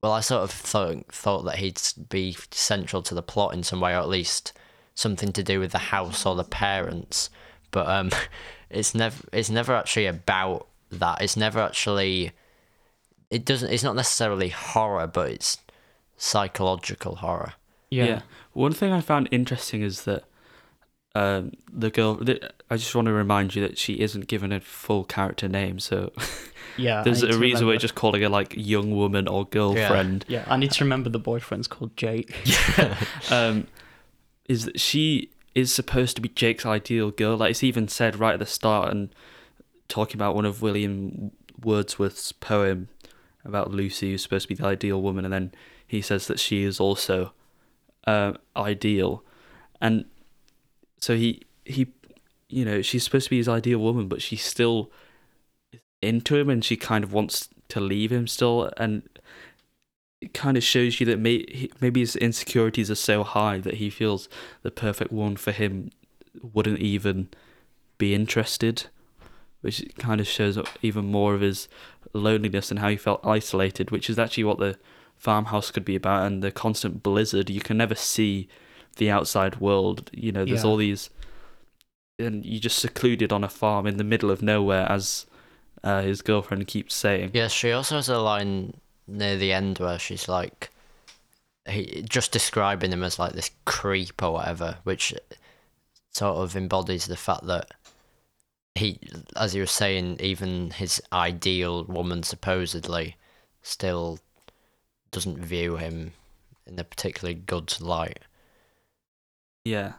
[0.02, 3.80] Well, I sort of thought thought that he'd be central to the plot in some
[3.80, 4.52] way, or at least
[4.94, 7.28] something to do with the house or the parents.
[7.70, 8.10] But um,
[8.70, 11.20] it's never it's never actually about that.
[11.20, 12.32] It's never actually.
[13.30, 13.70] It doesn't.
[13.70, 15.58] It's not necessarily horror, but it's
[16.16, 17.54] psychological horror.
[17.90, 18.22] Yeah.
[18.52, 20.24] One thing I found interesting is that
[21.14, 22.16] um, the girl.
[22.16, 25.78] th- I just want to remind you that she isn't given a full character name,
[25.78, 26.12] so
[26.76, 27.02] Yeah.
[27.02, 30.24] There's a reason we're just calling her like young woman or girlfriend.
[30.28, 32.34] Yeah, yeah I need to remember the boyfriend's called Jake.
[32.78, 32.96] yeah
[33.30, 33.66] um,
[34.48, 37.36] is that she is supposed to be Jake's ideal girl.
[37.36, 39.10] Like it's even said right at the start, and
[39.88, 42.88] talking about one of William Wordsworth's poem
[43.44, 45.52] about Lucy, who's supposed to be the ideal woman, and then
[45.86, 47.32] he says that she is also
[48.06, 49.24] uh, ideal,
[49.80, 50.04] and
[51.00, 51.86] so he he,
[52.48, 54.90] you know, she's supposed to be his ideal woman, but she's still
[56.02, 59.02] into him, and she kind of wants to leave him still, and
[60.20, 63.88] it kind of shows you that may, maybe his insecurities are so high that he
[63.88, 64.28] feels
[64.62, 65.90] the perfect one for him
[66.42, 67.28] wouldn't even
[67.98, 68.86] be interested,
[69.60, 71.68] which kind of shows up even more of his
[72.12, 74.78] loneliness and how he felt isolated, which is actually what the
[75.16, 76.26] farmhouse could be about.
[76.26, 78.48] And the constant blizzard, you can never see
[78.96, 80.10] the outside world.
[80.12, 80.70] You know, there's Yeah.
[80.70, 81.10] all these,
[82.18, 85.26] and you're just secluded on a farm in the middle of nowhere, as
[85.84, 87.30] uh, his girlfriend keeps saying.
[87.32, 88.74] Yeah, she also has a line
[89.06, 90.70] near the end where she's like,
[91.68, 95.14] he just describing him as like this creep or whatever, which
[96.12, 97.70] sort of embodies the fact that
[98.74, 98.98] he,
[99.36, 103.16] as you were saying, even his ideal woman supposedly
[103.62, 104.18] still
[105.10, 106.12] doesn't view him
[106.66, 108.20] in a particularly good light.
[109.64, 109.92] Yeah.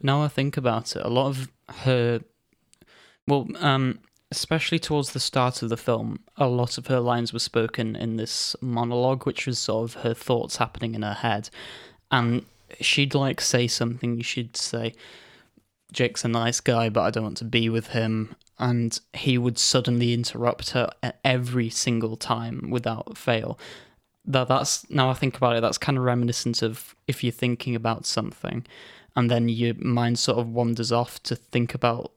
[0.00, 1.50] Now I think about it, a lot of
[1.84, 2.20] her,
[3.26, 7.38] well, um, especially towards the start of the film, a lot of her lines were
[7.38, 11.50] spoken in this monologue, which was sort of her thoughts happening in her head,
[12.10, 12.44] and
[12.80, 14.20] she'd like say something.
[14.22, 14.94] She'd say,
[15.92, 19.58] "Jake's a nice guy, but I don't want to be with him." And he would
[19.58, 20.90] suddenly interrupt her
[21.24, 23.58] every single time without fail.
[24.24, 25.60] That that's now I think about it.
[25.60, 28.64] That's kind of reminiscent of if you're thinking about something,
[29.16, 32.12] and then your mind sort of wanders off to think about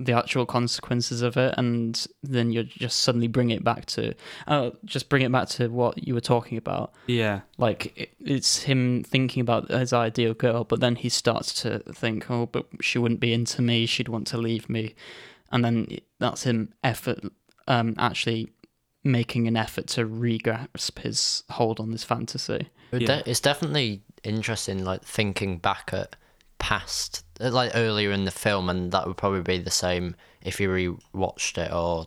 [0.00, 4.14] the actual consequences of it, and then you just suddenly bring it back to,
[4.48, 6.92] uh, just bring it back to what you were talking about.
[7.06, 7.40] Yeah.
[7.58, 12.30] Like it, it's him thinking about his ideal girl, but then he starts to think,
[12.30, 13.84] oh, but she wouldn't be into me.
[13.84, 14.94] She'd want to leave me,
[15.52, 17.20] and then that's him effort,
[17.68, 18.50] um, actually
[19.04, 22.70] making an effort to re-grasp his hold on this fantasy.
[22.92, 23.22] Yeah.
[23.24, 26.16] it's definitely interesting, like thinking back at
[26.60, 30.60] past, uh, like earlier in the film, and that would probably be the same if
[30.60, 32.06] you re-watched it or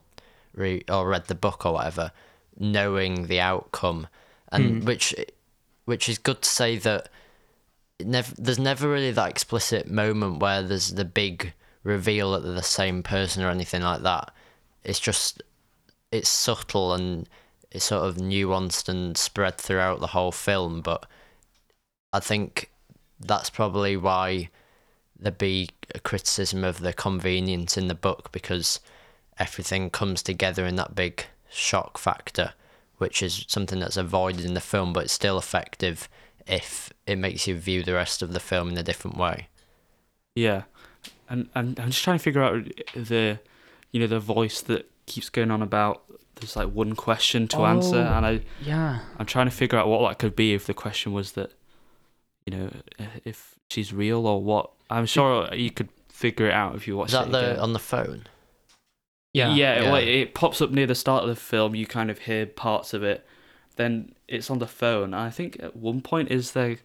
[0.54, 2.12] re or read the book or whatever,
[2.58, 4.08] knowing the outcome,
[4.52, 4.86] and Mm.
[4.86, 5.14] which
[5.86, 7.10] which is good to say that
[8.00, 12.64] never there's never really that explicit moment where there's the big reveal that they're the
[12.64, 14.32] same person or anything like that.
[14.84, 15.42] It's just
[16.12, 17.28] it's subtle and
[17.72, 21.06] it's sort of nuanced and spread throughout the whole film, but
[22.14, 22.70] I think
[23.26, 24.50] that's probably why
[25.20, 28.80] there'd be a criticism of the convenience in the book because
[29.40, 32.54] everything comes together in that big shock factor,
[32.98, 36.10] which is something that's avoided in the film, but it's still effective
[36.46, 39.48] if it makes you view the rest of the film in a different way.
[40.36, 40.64] Yeah,
[41.30, 43.40] and and I'm just trying to figure out the,
[43.92, 46.04] you know, the voice that keeps going on about
[46.36, 48.14] there's like one question to answer, Oh.
[48.18, 49.00] and I Yeah.
[49.20, 51.52] I'm trying to figure out what that could be if the question was that,
[52.46, 54.72] you know, uh, if she's real or what.
[54.90, 57.60] I'm sure you could figure it out if you watch Is that it the again.
[57.60, 58.28] on the phone?
[59.34, 59.54] Yeah.
[59.56, 59.92] yeah, Yeah.
[59.92, 61.74] well, it pops up near the start of the film.
[61.76, 63.26] You kind of hear parts of it.
[63.76, 65.14] Then it's on the phone.
[65.16, 66.78] I think at one point is there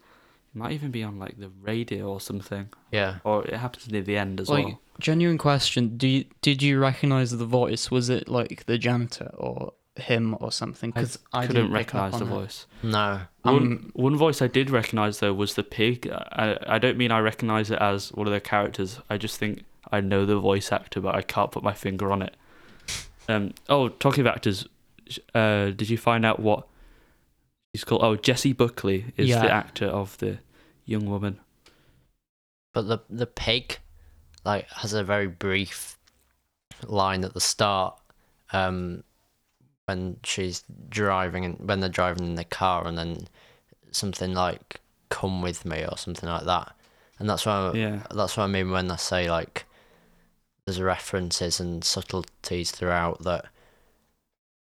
[0.55, 3.16] might even be on like the radio or something, Yeah.
[3.25, 4.81] or it happens near the end as Like, well.
[4.99, 7.90] genuine question: Do you, did you recognize the voice?
[7.90, 10.90] Was it like the janitor or him or something?
[10.90, 12.28] Because I, Couldn't didn't recognize the it.
[12.28, 12.66] voice.
[12.82, 13.20] No.
[13.42, 16.08] One, Um, one voice I did recognize though was the pig.
[16.12, 19.00] I I don't mean I recognize it as one of the characters.
[19.11, 22.22] I just think I know the voice actor, but I can't put my finger on
[22.22, 22.34] it.
[23.28, 23.52] Um.
[23.68, 24.66] Oh, talking of actors,
[25.34, 26.66] uh, did you find out what
[27.72, 28.02] he's called?
[28.02, 29.42] Oh, Jessie Buckley is Yeah.
[29.42, 30.38] the actor of the
[30.87, 31.38] young woman.
[32.74, 33.78] But the the pig,
[34.44, 35.98] like, has a very brief
[36.87, 37.98] line at the start,
[38.52, 39.02] um,
[39.88, 43.27] when she's driving and when they're driving in the car, and then
[43.90, 46.74] something like "come with me" or something like that,
[47.18, 48.03] and that's what I, Yeah.
[48.14, 49.64] that's what I mean when I say like
[50.66, 53.46] there's references and subtleties throughout that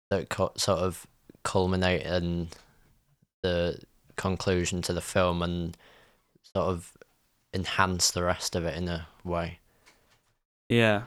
[0.09, 1.05] that co- sort of
[1.43, 2.47] culminate in
[3.43, 3.79] the
[4.15, 5.75] conclusion to the film and
[6.55, 6.93] sort of
[7.53, 9.59] enhance the rest of it in a way.
[10.69, 11.03] Yeah.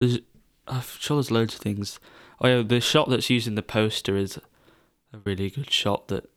[0.00, 0.18] There's,
[0.66, 1.98] I'm sure there's loads of things.
[2.40, 4.38] Oh yeah, the shot that's used in the poster is
[5.12, 6.08] a really good shot.
[6.08, 6.28] That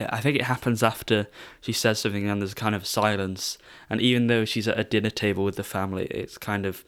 [0.00, 1.28] I think it happens after
[1.60, 3.58] she says something and there's kind of silence.
[3.90, 6.84] And even though she's at a dinner table with the family, it's kind of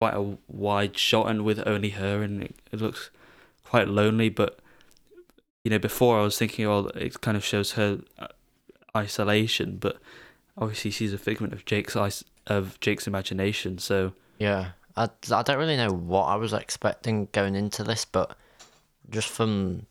[0.00, 3.10] quite a wide shot and with only her, and it, it looks
[3.64, 4.28] quite lonely.
[4.28, 4.60] But
[5.64, 8.28] you know, before I was thinking, oh, it kind of shows her uh,
[8.96, 9.98] isolation, but
[10.56, 11.96] obviously she's a figment of Jake's
[12.46, 13.78] of Jake's imagination.
[13.78, 18.36] So Yeah, I, I don't really know what I was expecting going into this, but
[19.10, 19.86] just from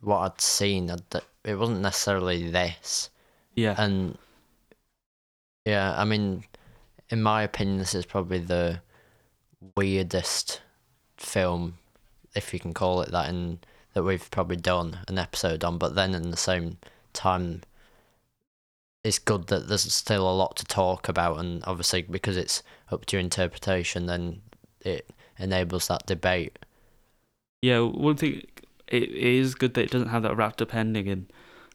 [0.00, 3.10] what I'd seen, I d it wasn't necessarily this.
[3.54, 4.18] yeah, And
[5.64, 6.44] yeah, I mean,
[7.10, 8.80] in my opinion, this is probably the
[9.76, 10.60] weirdest
[11.16, 11.78] film,
[12.34, 13.58] if you can call it that, in
[13.94, 15.78] that we've probably done an episode on.
[15.78, 16.78] But then, in the same
[17.12, 17.62] time,
[19.04, 23.06] it's good that there's still a lot to talk about, and obviously because it's up
[23.06, 24.42] to interpretation, then
[24.80, 26.58] it enables that debate.
[27.62, 27.80] yeah.
[27.80, 28.42] One thing
[28.86, 31.30] it is good that it doesn't have that wrapped up ending and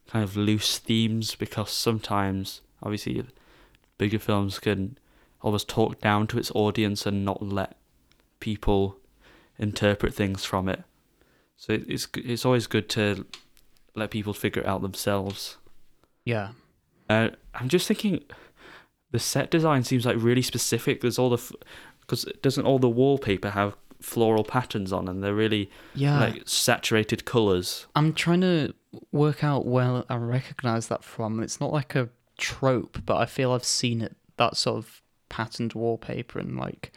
[0.08, 3.24] kind of loose themes because sometimes, obviously,
[3.98, 4.98] bigger films can
[5.42, 7.78] almost talk down to its audience and not let
[8.40, 8.98] people
[9.58, 10.84] interpret things from it.
[11.58, 13.26] So it's it's always good to
[13.96, 15.58] let people figure it out themselves.
[16.26, 16.50] Yeah.
[17.10, 18.24] Uh, I'm just thinking,
[19.14, 21.00] the set design seems like really specific.
[21.00, 21.42] There's all the,
[22.02, 26.20] because doesn't all the wallpaper have floral patterns on, and they're really Yeah.
[26.20, 27.88] like saturated colors.
[27.96, 28.74] I'm trying to
[29.14, 31.40] work out where I recognize that from.
[31.42, 35.74] It's not like a trope, but I feel I've seen it that sort of patterned
[35.74, 36.92] wallpaper and like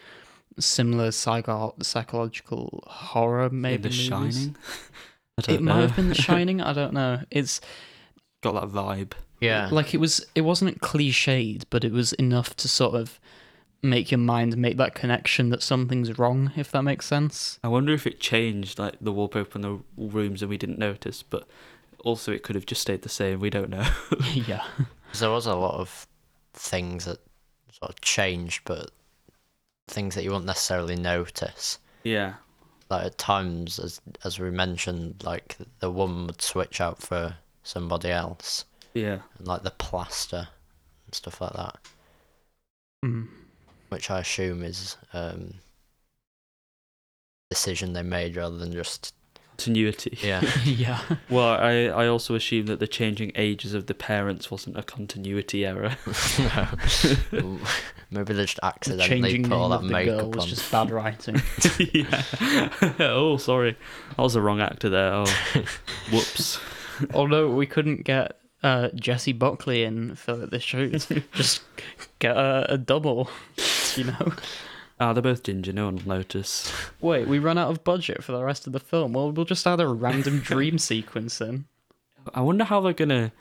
[0.58, 4.36] similar psycho- psychological horror maybe in The movies.
[4.38, 4.56] Shining.
[5.38, 5.74] I don't It know.
[5.74, 6.60] might have been The Shining.
[6.62, 7.20] I don't know.
[7.30, 7.60] It's
[8.42, 9.12] Got that vibe.
[9.40, 10.24] Yeah, like it was.
[10.34, 13.20] It wasn't cliched, but it was enough to sort of
[13.82, 16.52] make your mind make that connection that something's wrong.
[16.56, 17.58] If that makes sense.
[17.62, 21.22] I wonder if it changed like the wallpaper in the rooms and we didn't notice,
[21.22, 21.46] but
[22.04, 23.40] also it could have just stayed the same.
[23.40, 23.86] We don't know.
[24.32, 24.64] yeah.
[25.18, 26.06] there was a lot of
[26.54, 27.18] things that
[27.70, 28.90] sort of changed, but
[29.88, 31.78] things that you wouldn't necessarily notice.
[32.02, 32.34] yeah.
[32.90, 38.10] like at times as as we mentioned like the woman would switch out for somebody
[38.10, 38.64] else
[38.96, 39.18] Yeah.
[39.38, 40.48] and like the plaster
[41.06, 41.76] and stuff like that
[43.04, 43.28] Mm.
[43.90, 45.54] which i assume is um
[47.50, 49.14] decision they made rather than just
[49.58, 50.18] Continuity.
[50.22, 51.00] yeah yeah.
[51.30, 55.64] Well, I, I also assume that the changing ages of the parents wasn't a continuity
[55.64, 55.96] error.
[56.38, 56.68] no.
[58.10, 60.48] maybe they just The accidentally changing put all that of the girl makeup was on
[60.50, 61.40] just bad writing.
[61.94, 62.22] yeah.
[63.00, 63.78] oh, sorry.
[64.18, 65.10] I was the wrong actor there.
[65.14, 65.24] Oh,
[66.12, 66.58] whoops.
[67.14, 71.62] Although we couldn't get uh, Jessie Buckley in for the shoot, just
[72.18, 73.30] get a, a double,
[73.96, 74.32] you know.
[74.98, 75.72] Ah, they're both ginger.
[75.72, 76.72] No one will notice.
[77.00, 79.12] Wait, we run out of budget for the rest of the film.
[79.12, 81.66] Well, we'll just add a random dream sequence in.
[82.34, 83.32] I wonder how they're gonna.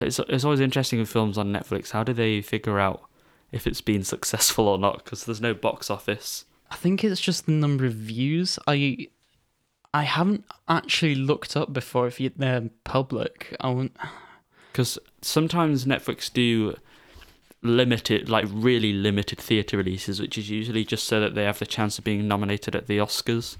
[0.00, 1.92] It's it's always interesting with films on Netflix.
[1.92, 3.02] How do they figure out
[3.52, 5.04] if it's been successful or not?
[5.04, 6.44] Because there's no box office.
[6.70, 8.58] I think it's just the number of views.
[8.66, 9.08] I
[9.94, 13.56] I haven't actually looked up before if you, they're public.
[13.60, 13.96] I won't,
[14.72, 16.76] Because sometimes Netflix do
[17.62, 21.66] limited, like really limited theatre releases, which is usually just so that they have the
[21.66, 23.56] chance of being nominated at the Oscars.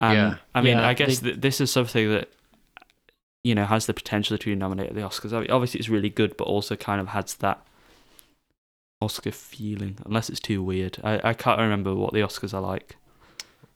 [0.00, 0.34] And, Yeah.
[0.54, 2.30] I mean, Yeah, I guess they- that this is something that
[3.42, 5.32] you know has the potential to be nominated at the Oscars.
[5.36, 7.66] I mean, obviously, it's really good, but also kind of has that
[9.02, 10.98] Oscar feeling, unless it's too weird.
[11.04, 12.96] I, I can't remember what the Oscars are like.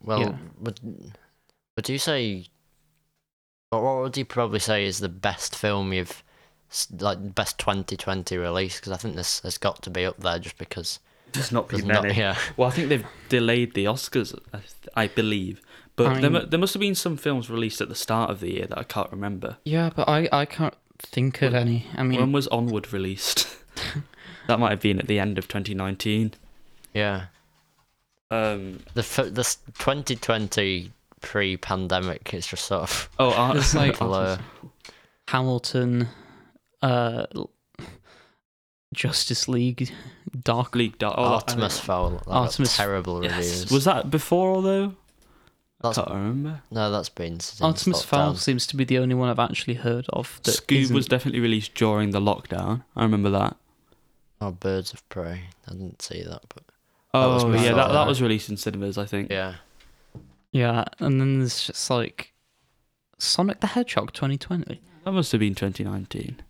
[0.00, 0.36] well Yeah.
[0.60, 0.80] would
[1.78, 2.46] would you say
[3.70, 6.22] But what would you probably say is the best film you've
[6.98, 8.80] like best 2020 release?
[8.80, 10.98] Because I think this has got to be up there just because
[11.32, 12.02] There's not there's been not.
[12.02, 12.18] many.
[12.18, 15.60] Yeah, Well, I think they've delayed the Oscars, I, I believe.
[15.94, 18.30] But I there, mean- mu- there must have been some films released at the start
[18.30, 19.56] of the year that I can't remember.
[19.64, 21.86] Yeah, but I, I can't think of any.
[21.96, 23.46] I mean, when was Onward released?
[24.48, 26.34] that might have been at the end of 2019.
[26.94, 27.26] yeah.
[28.30, 34.38] Um, The f- this 2020 pre-pandemic It's just sort of oh, Ar- It's like- blur.
[35.28, 36.08] Hamilton,
[36.82, 37.26] uh,
[38.94, 39.90] Justice League,
[40.42, 40.74] Dark.
[40.74, 41.14] League Dark.
[41.18, 42.10] Oh, Artemis Fowl.
[42.10, 43.36] That got Artemis- terrible Yes.
[43.36, 43.70] reviews.
[43.70, 44.94] Was that before though?
[45.80, 46.62] I That's, can't remember.
[46.72, 50.06] no, that's been since Artemis Fowl seems to be the only one I've actually heard
[50.12, 50.40] of.
[50.42, 52.82] That Scoob was isn't- definitely released during the lockdown.
[52.96, 53.56] I remember that.
[54.40, 55.42] Oh, Birds of Prey.
[55.68, 56.62] I didn't see that, but
[57.14, 58.06] Oh was yeah, that, that that.
[58.06, 59.30] was released in cinemas, I think.
[59.30, 59.54] yeah.
[60.52, 62.32] Yeah, and then there's just like
[63.18, 64.80] Sonic the Hedgehog 2020.
[65.04, 66.40] That must have been 2019.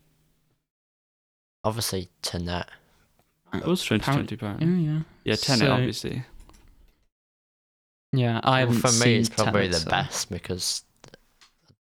[1.65, 2.67] Obviously, Tenet.
[3.53, 4.67] That was 2020, apparently.
[4.85, 5.01] Yeah, yeah.
[5.25, 6.25] Yeah, Tenet, So- obviously.
[8.13, 10.83] Yeah, I Well, haven't for seen me, it's probably Tenet, the so- best because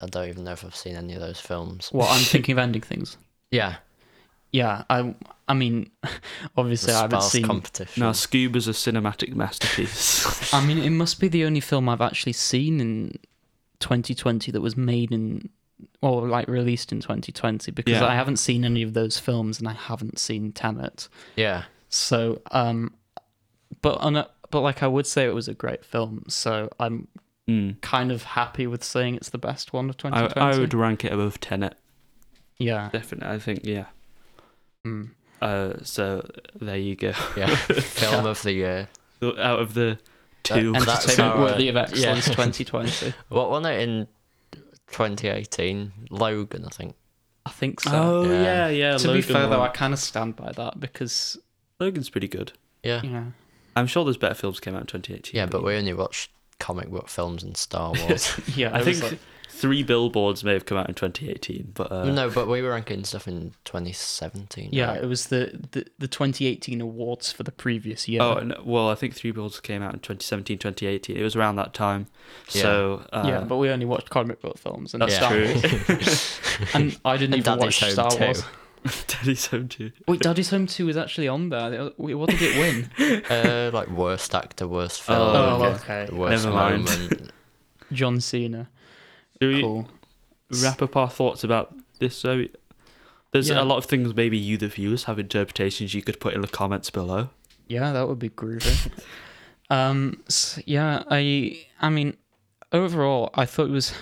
[0.02, 1.90] I don't even know if I've seen any of those films.
[1.92, 3.18] What I'm thinking of ending things.
[3.52, 3.78] Yeah,
[4.52, 5.16] Yeah, I
[5.48, 5.90] I mean,
[6.58, 7.44] obviously I haven't seen.
[7.46, 8.02] competition.
[8.02, 10.54] No, Scoob is a cinematic masterpiece.
[10.54, 13.18] I mean, it must be the only film I've actually seen in
[13.80, 15.50] 2020 that was made in
[16.02, 18.06] or like released in 2020 because Yeah.
[18.06, 21.08] I haven't seen any of those films and I haven't seen Tenet.
[21.36, 22.94] Yeah, So, um,
[23.82, 26.24] but on a, but like I would say it was a great film.
[26.28, 27.08] So I'm
[27.50, 27.82] Mm.
[27.82, 30.42] kind of happy with saying it's the best one of I, 2020.
[30.56, 31.76] I would rank it above Tenet,
[32.60, 32.90] yeah.
[32.94, 33.34] definitely.
[33.36, 33.86] I think, yeah.
[34.86, 35.12] Mm.
[35.42, 36.28] Uh, so
[36.60, 37.14] there you go.
[37.38, 37.56] yeah.
[37.56, 38.90] Film of the year.
[39.24, 39.98] Out of the
[40.44, 42.34] two, That- that's Entertainment our, worthy of excellence yeah.
[42.34, 43.14] 2020.
[43.30, 44.08] What won it in
[44.92, 45.92] 2018?
[46.10, 46.96] Logan, I think.
[47.46, 47.92] I think so.
[47.94, 48.42] oh Yeah.
[48.44, 48.98] yeah, yeah.
[48.98, 51.38] to Logan be fair, though, I kind of stand by that because
[51.80, 52.54] Logan's pretty good.
[52.84, 53.02] Yeah.
[53.04, 53.26] yeah,
[53.76, 55.38] I'm sure there's better films came out in 2018.
[55.38, 58.40] Yeah, but we only watched comic book films and Star Wars.
[58.56, 58.76] yeah.
[58.76, 59.20] I think like-
[59.62, 63.04] three billboards may have come out in 2018, but uh, no, but we were ranking
[63.04, 64.70] stuff in 2017.
[64.72, 65.04] yeah, right?
[65.04, 68.22] it was the, the the 2018 awards for the previous year.
[68.22, 71.16] Oh no, well, I think three billboards came out in 2017, 2018.
[71.16, 72.08] It was around that time.
[72.48, 75.54] So uh, yeah, but we only watched comic book films and that's Star true.
[76.74, 78.24] And I didn't And even Daddy's watch Home Star too.
[78.26, 78.44] Wars.
[79.08, 79.92] Daddy's Home 2.
[80.08, 81.92] Wait, Daddy's Home 2 was actually on there.
[81.98, 82.58] What did it
[82.98, 83.24] win?
[83.30, 86.04] uh, like worst actor, worst film, Oh, Oh, okay.
[86.06, 86.16] okay.
[86.16, 86.86] worst Never mind.
[86.86, 87.32] moment.
[87.92, 88.70] John Cena.
[89.42, 89.88] Do we Cool.
[90.62, 92.16] wrap up our thoughts about this?
[92.16, 92.46] So
[93.32, 93.62] there's Yeah.
[93.62, 96.48] a lot of things maybe you, the viewers, have interpretations you could put in the
[96.48, 97.30] comments below.
[97.68, 98.92] Yeah, that would be groovy.
[99.70, 102.16] um, s yeah, I, I mean,
[102.72, 103.94] overall, I thought it was.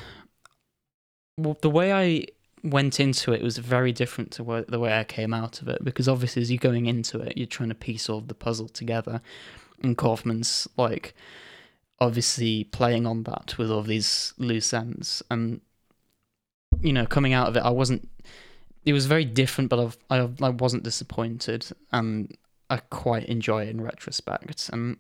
[1.38, 2.26] Well, the way I
[2.64, 5.82] went into it was very different to wha- the way I came out of it
[5.86, 9.22] because obviously, as you're going into it, you're trying to piece all the puzzle together,
[9.82, 11.16] and Kaufman's like,
[12.02, 15.62] obviously playing on that with all these loose ends, and
[16.82, 18.08] you know, coming out of it, I wasn't.
[18.86, 22.36] It was very different, but I've, I I wasn't disappointed, and
[22.70, 24.98] I quite enjoy it in retrospect, and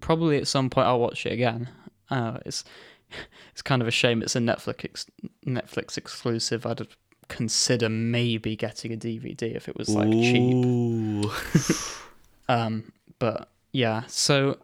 [0.00, 1.68] probably at some point I'll watch it again.
[2.10, 2.64] Uh, it's
[3.52, 5.06] it's kind of a shame it's a Netflix ex-
[5.46, 6.66] Netflix exclusive.
[6.66, 6.86] I'd
[7.28, 11.26] consider maybe getting a DVD if it was like cheap.
[12.48, 14.58] Um, but yeah, so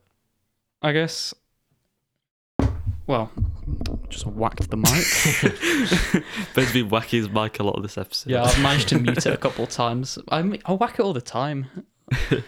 [0.82, 1.34] I guess.
[3.06, 3.30] Well,
[4.08, 6.24] just whacked the mic.
[6.54, 8.30] Ben's been whacking his mic a lot of this episode.
[8.30, 10.18] Yeah, I've managed to mute it a couple of times.
[10.28, 11.66] I mean, I whack it all the time.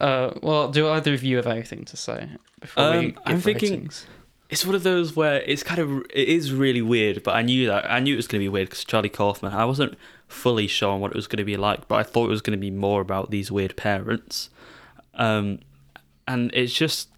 [0.00, 2.28] Uh, well, do either of you have anything to say
[2.60, 4.06] before we Um, give I'm thinking- ratings?
[4.48, 7.66] It's one of those where it's kind of it is really weird, but I knew
[7.66, 9.52] that I knew it was going to be weird because Charlie Kaufman.
[9.52, 9.98] I wasn't
[10.28, 12.42] fully sure on what it was going to be like, but I thought it was
[12.42, 14.50] going to be more about these weird parents.
[15.14, 15.58] Um,
[16.28, 17.08] and it's just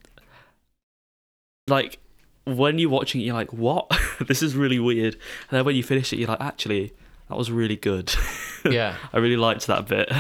[1.68, 1.99] like
[2.45, 3.91] when you're watching it, you're like, "What?
[4.20, 6.93] this is really weird." And then when you finish it, you're like, "Actually,
[7.28, 8.12] that was really good."
[8.64, 10.11] yeah, I really liked that bit.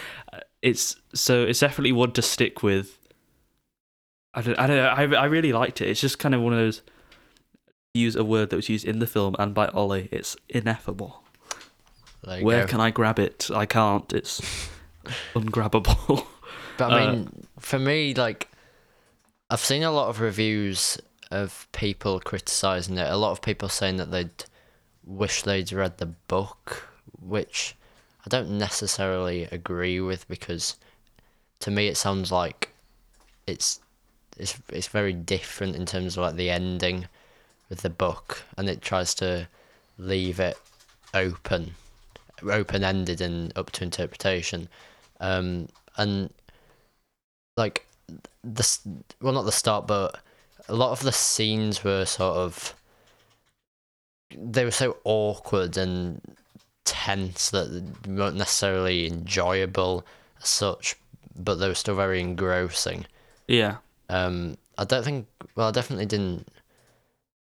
[0.62, 2.98] it's so it's definitely one to stick with.
[4.34, 5.16] I don't, I don't know.
[5.18, 5.88] I, I really liked it.
[5.88, 6.82] It's just kind of one of those.
[7.94, 10.08] Use a word that was used in the film and by Ollie.
[10.10, 11.22] It's ineffable.
[12.24, 12.66] Where go.
[12.66, 13.50] can I grab it?
[13.54, 14.10] I can't.
[14.14, 14.40] It's
[15.34, 16.26] ungrabbable.
[16.78, 18.48] But I Uh, mean, for me, like,
[19.50, 20.98] I've seen a lot of reviews
[21.32, 23.10] of people criticizing it.
[23.10, 24.44] A lot of people saying that they'd
[25.04, 26.88] wish they'd read the book,
[27.20, 27.74] which
[28.24, 30.76] I don't necessarily agree with because
[31.60, 32.70] to me it sounds like
[33.46, 33.80] it's
[34.38, 37.06] it's it's very different in terms of like the ending
[37.68, 39.48] with the book, and it tries to
[39.98, 40.58] leave it
[41.14, 41.74] open,
[42.42, 44.68] open ended and up to interpretation.
[45.20, 46.30] Um, and
[47.56, 47.86] like
[48.42, 48.86] the s-
[49.20, 50.20] well, not the start, but
[50.72, 52.74] a lot of the scenes were sort of
[54.34, 56.20] they were so awkward and
[56.86, 60.06] tense that they weren't necessarily enjoyable
[60.42, 60.96] as such,
[61.36, 63.06] but they were still very engrossing.
[63.46, 63.76] Yeah.
[64.08, 65.26] Um, I don't think.
[65.54, 66.48] Well, I definitely didn't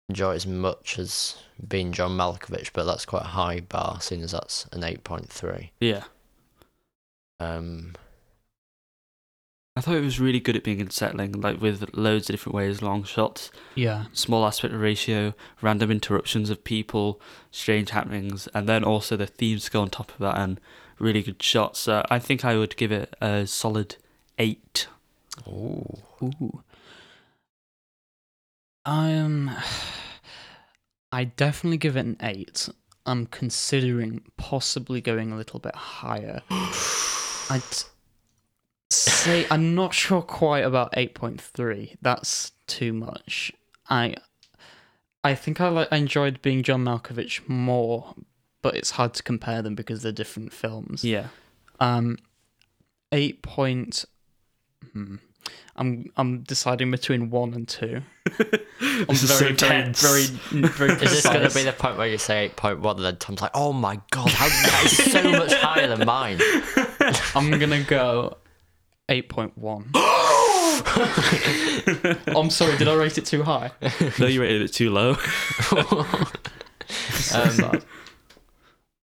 [0.09, 1.37] enjoy it as much as
[1.69, 5.29] being John Malkovich, but that's quite a high bar, seeing as that's an eight point
[5.29, 5.73] three.
[5.81, 6.05] Yeah.
[7.41, 7.95] Um,
[9.79, 12.83] I thought it was really good at being unsettling, like with loads of different ways,
[12.83, 14.07] long shots, Yeah.
[14.13, 17.21] small aspect ratio, random interruptions of people,
[17.53, 20.61] strange happenings, and then also the themes go on top of that and
[20.99, 21.79] really good shots.
[21.79, 23.95] So I think I would give it a solid
[24.37, 24.89] eight.
[25.47, 26.65] ooh, Ooh.
[28.85, 29.51] I um
[31.13, 32.69] I definitely give it an eight.
[33.07, 36.43] I'm considering possibly going a little bit higher.
[36.51, 37.63] I'd
[38.91, 41.97] say I'm not sure quite about eight point three.
[42.01, 43.53] That's too much.
[43.89, 44.15] I
[45.25, 48.15] I think I like I enjoyed being John Malkovich more,
[48.63, 51.05] but it's hard to compare them because they're different films.
[51.05, 51.29] Yeah.
[51.81, 52.19] Um,
[53.13, 54.05] eight point.
[54.93, 55.17] Hmm.
[55.77, 58.03] I'm I'm deciding between one and two.
[58.81, 60.03] I'm This is so tense.
[60.03, 60.25] very,
[60.63, 62.97] very, very is this going to be the point where you say eight point one,
[62.97, 66.41] and then Tom's like, "Oh my god, how that is so much higher than mine."
[67.35, 68.37] I'm gonna go
[69.09, 69.91] eight point one.
[72.29, 73.71] I'm sorry, did I rate it too high?
[74.19, 75.15] no, you rated it too low.
[75.15, 75.79] So
[77.35, 77.85] Um, sad.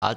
[0.01, 0.15] I,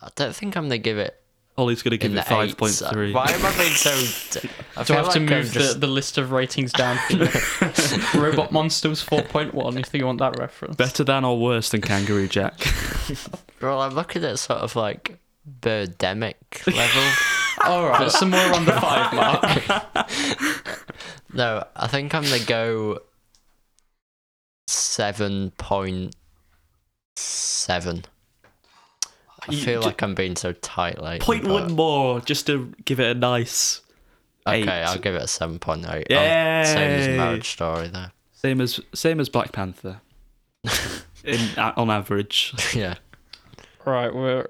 [0.00, 1.18] I don't think I'm gonna give it
[1.56, 2.54] Ollie's going to give in it the five eights.
[2.54, 3.12] point three.
[3.12, 3.90] Why am I being so?
[4.40, 6.32] d- I Do I feel have to like I'm move just- the, the list of
[6.32, 8.20] ratings down for you?
[8.22, 10.76] Robot Monsters 4.1 if you want that reference.
[10.76, 12.54] Better than or worse than Kangaroo Jack?
[13.60, 15.18] Well, I'm looking at sort of like
[15.60, 17.12] Birdemic level.
[17.66, 19.42] Alright, somewhere around the 5 mark.
[21.32, 23.00] no, I think I'm gonna go
[24.66, 26.14] seven point
[27.16, 28.04] seven.
[29.48, 31.18] I You- feel ju- like I'm being so tight lately.
[31.24, 33.80] Point but- one more, just to give it a nice.
[34.46, 34.68] Okay, eight.
[34.68, 36.06] I'll give it a seven point eight.
[36.10, 36.62] Yay!
[36.66, 38.12] Same as Marriage Story there.
[38.32, 40.00] Same as same as Black Panther.
[41.24, 42.52] In uh, on average.
[42.74, 42.94] yeah.
[43.84, 44.48] Right, we're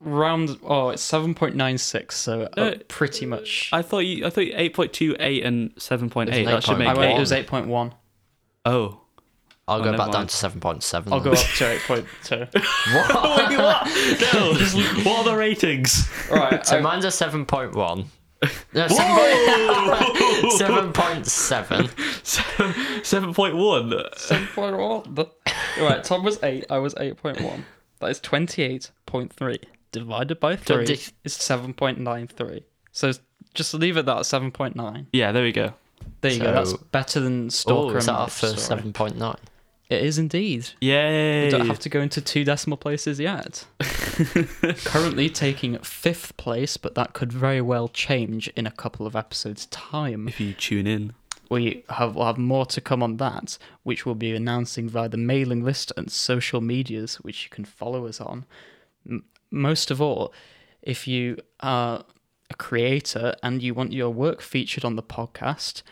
[0.00, 0.58] round.
[0.62, 3.70] Oh, it's 7.96, so uh, pretty much.
[3.72, 6.42] I thought you I thought eight point two eight and seven point eight.
[6.42, 7.92] It's That should make I went, it was 8.1.
[8.64, 9.00] Oh.
[9.68, 10.28] I'll Oh, go never back down mind.
[10.30, 11.12] to seven point seven.
[11.12, 12.54] I'll go up to 8.2.
[12.94, 13.48] What?
[13.48, 13.86] Wait, what?
[14.32, 15.10] No.
[15.10, 16.08] what are the ratings?
[16.30, 18.04] right, so I- mine's a seven point one.
[18.74, 20.50] No, Whoa!
[20.50, 21.88] seven point seven.
[22.22, 23.90] Seven point one.
[23.90, 25.30] 7.1.
[25.80, 27.62] Right, Tom was 8, I was 8.1.
[28.00, 29.56] That is 28.3.
[29.98, 30.92] Divided by 3 Twenty-
[31.24, 32.62] is 7.93.
[32.92, 33.12] So
[33.54, 35.06] just leave it that at 7.9.
[35.12, 35.72] Yeah, there we go.
[36.20, 39.16] There you go, that's better than Oh, Stalker is and that our first seven point
[39.16, 39.36] nine?
[39.88, 40.68] It is indeed.
[40.80, 41.44] Yay!
[41.44, 43.64] We don't have to go into two decimal places yet.
[44.84, 49.66] Currently taking fifth place, but that could very well change in a couple of episodes'
[49.66, 50.26] time.
[50.28, 51.12] If you tune in.
[51.48, 55.16] We have, we'll have more to come on that, which we'll be announcing via the
[55.16, 58.44] mailing list and social medias, which you can follow us on.
[59.50, 60.32] Most of all,
[60.82, 62.04] if you are
[62.50, 65.82] a creator and you want your work featured on the podcast,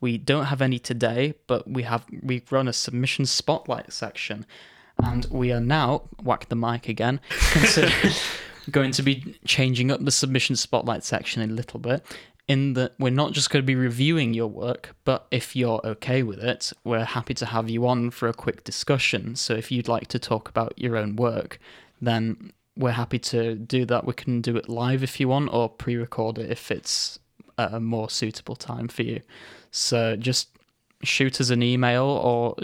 [0.00, 4.44] we don't have any today, but we have we run a submission spotlight section,
[5.02, 7.20] and we are now whack the mic again.
[8.70, 12.04] Going to be changing up the submission spotlight section a little bit.
[12.46, 16.22] In that we're not just going to be reviewing your work, but if you're okay
[16.22, 19.34] with it, we're happy to have you on for a quick discussion.
[19.34, 21.58] So if you'd like to talk about your own work,
[22.02, 24.04] then we're happy to do that.
[24.04, 27.18] We can do it live if you want, or pre-record it if it's
[27.58, 29.20] at a more suitable time for you.
[29.70, 30.48] So just
[31.02, 32.56] shoot us an email or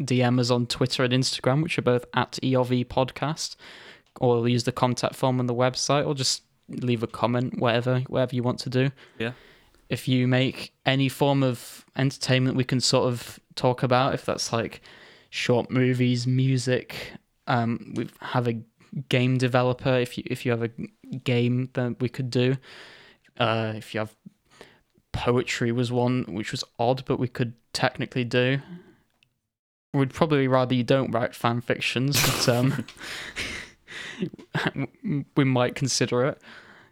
[0.00, 3.56] DM us on Twitter and Instagram, which are both at EOV Podcast,
[4.20, 8.34] or use the contact form on the website, or just leave a comment, whatever, whatever
[8.34, 8.90] you want to do.
[9.18, 9.32] Yeah.
[9.88, 14.14] If you make any form of entertainment, we can sort of talk about.
[14.14, 14.80] If that's like
[15.30, 17.12] short movies, music,
[17.46, 18.62] um, we have a
[19.08, 19.94] game developer.
[19.94, 20.70] If you if you have a
[21.24, 22.56] game that we could do,
[23.38, 24.14] uh, if you have
[25.12, 28.60] poetry was one which was odd, but we could technically do.
[29.92, 32.84] We'd probably rather you don't write fan fictions, but um,
[35.36, 36.38] we might consider it.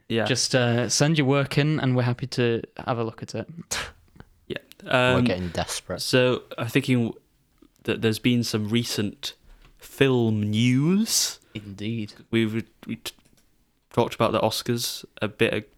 [0.09, 0.24] Yeah.
[0.24, 3.49] Just uh, send your work in, and we're happy to have a look at it.
[4.46, 6.01] Yeah, we're um, getting desperate.
[6.01, 7.12] So I'm thinking
[7.82, 9.34] that there's been some recent
[9.76, 11.38] film news.
[11.64, 12.14] Indeed.
[12.30, 13.12] We we t-
[13.92, 15.70] talked about the Oscars a bit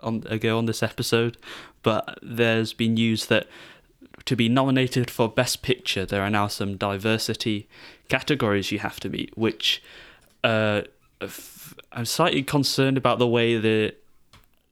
[0.00, 1.36] on ago on this episode,
[1.82, 3.46] but there's been news that
[4.24, 7.68] to be nominated for Best Picture, there are now some diversity
[8.08, 9.82] categories you have to meet, which
[10.42, 10.82] uh,
[11.92, 13.94] I'm slightly concerned about the way that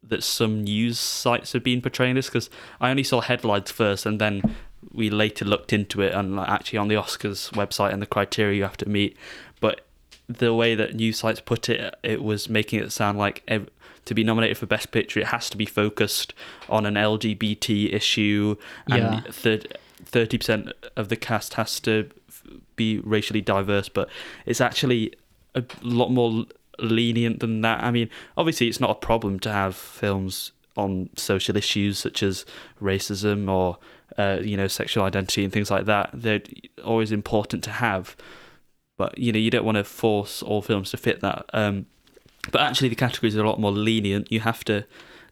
[0.07, 4.21] that some news sites have been portraying this because I only saw headlines first and
[4.21, 4.55] then
[4.93, 8.59] we later looked into it and like, actually on the Oscars website and the criteria
[8.59, 9.17] you have to meet.
[10.29, 13.69] The way that news sites put it, it was making it sound like ev-
[14.07, 16.33] to be nominated for Best Picture, it has to be focused
[16.69, 18.57] on an LGBT issue,
[18.87, 19.23] Yeah.
[19.25, 22.43] and thirty percent of the cast has to f-
[22.77, 23.89] be racially diverse.
[23.89, 24.09] But
[24.47, 25.13] it's actually
[25.55, 26.45] a lot more
[26.79, 27.83] lenient than that.
[27.85, 32.45] I mean, obviously, it's not a problem to have films on social issues such as
[32.83, 33.79] racism or
[34.19, 36.11] uh, you know sexual identity and things like that.
[36.13, 36.43] They're
[36.85, 38.17] always important to have,
[38.97, 41.47] but you know you don't want to force all films to fit that.
[41.53, 41.87] Um,
[42.51, 44.31] but actually, the categories are a lot more lenient.
[44.31, 44.85] You have to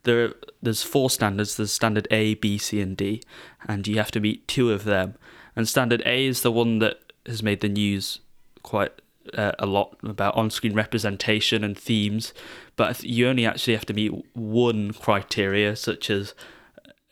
[0.05, 1.57] there are, there's four standards.
[1.57, 3.23] There's standard A, B, C, and D,
[3.67, 5.15] and you have to meet two of them.
[5.55, 8.21] And standard A is the one that has made the news
[8.63, 8.93] quite
[9.37, 12.33] uh, a lot about on-screen representation and themes,
[12.77, 16.35] but you only actually have to meet one criteria, such as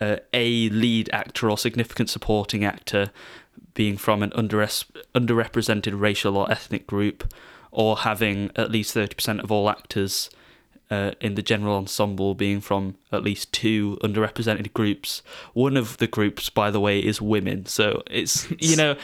[0.01, 3.11] uh, a lead actor or significant supporting actor
[3.75, 7.33] being from an underres- underrepresented racial or ethnic group,
[7.71, 10.31] or having at least 30% of all actors
[10.91, 15.23] uh, in the general ensemble being from at least two underrepresented groups.
[15.53, 17.67] One of the groups, by the way, is women.
[17.67, 18.97] So it's, you know,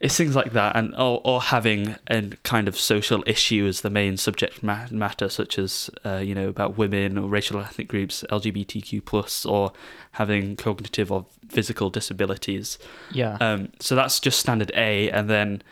[0.00, 3.90] it's things like that, and or, or having a kind of social issue as the
[3.90, 9.04] main subject matter, such as uh, you know about women or racial ethnic groups, LGBTQ
[9.04, 9.72] plus, or
[10.12, 12.78] having cognitive or physical disabilities.
[13.12, 13.36] Yeah.
[13.40, 15.62] Um, so that's just standard A, and then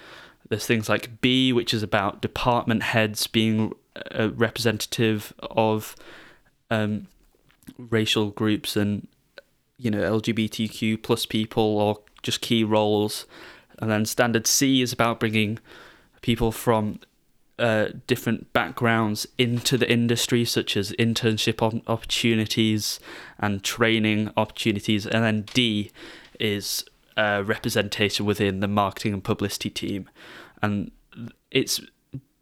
[0.51, 3.73] there's things like B, which is about department heads being
[4.11, 5.97] a representative of
[6.71, 7.07] um,
[7.79, 9.09] racial groups and
[9.79, 13.25] you know LGBTQ plus people or just key roles,
[13.81, 15.59] and then standard C is about bringing
[16.21, 17.01] people from
[17.59, 23.01] uh, different backgrounds into the industry, such as internship op- opportunities
[23.39, 25.91] and training opportunities, and then D
[26.39, 26.85] is
[27.17, 30.09] uh, representation within the marketing and publicity team,
[30.63, 30.91] and
[31.51, 31.81] it's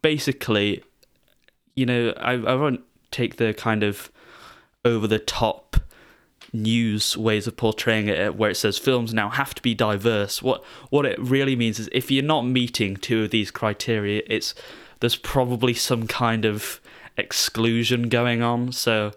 [0.01, 0.83] basically,
[1.75, 4.11] you know, I I won't take the kind of
[4.85, 5.77] over the top
[6.53, 10.41] news ways of portraying it where it says films now have to be diverse.
[10.41, 14.53] What what it really means is if you're not meeting two of these criteria it's
[14.99, 16.79] there's probably some kind of
[17.17, 18.71] exclusion going on.
[18.71, 19.11] So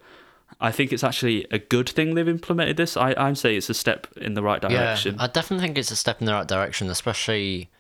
[0.63, 2.97] i think it's actually a good thing they've implemented this.
[2.97, 5.15] I i'd say it's a step in the right direction.
[5.17, 7.71] Yeah, I definitely think it's a step in the right direction, especially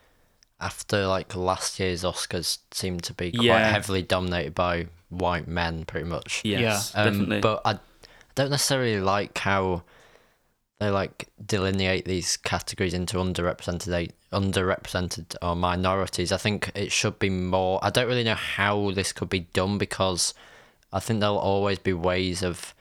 [0.61, 3.70] after like last year's Oscars seemed to be quite Yeah.
[3.70, 6.42] heavily dominated by white men, pretty much.
[6.44, 7.40] yes Um, definitely.
[7.40, 7.78] But I
[8.41, 9.82] don't necessarily like how
[10.78, 16.32] they like delineate these categories into underrepresented underrepresented or minorities.
[16.32, 17.78] I think it should be more.
[17.82, 20.32] I don't really know how this could be done because
[20.91, 22.74] I think there'll always be ways of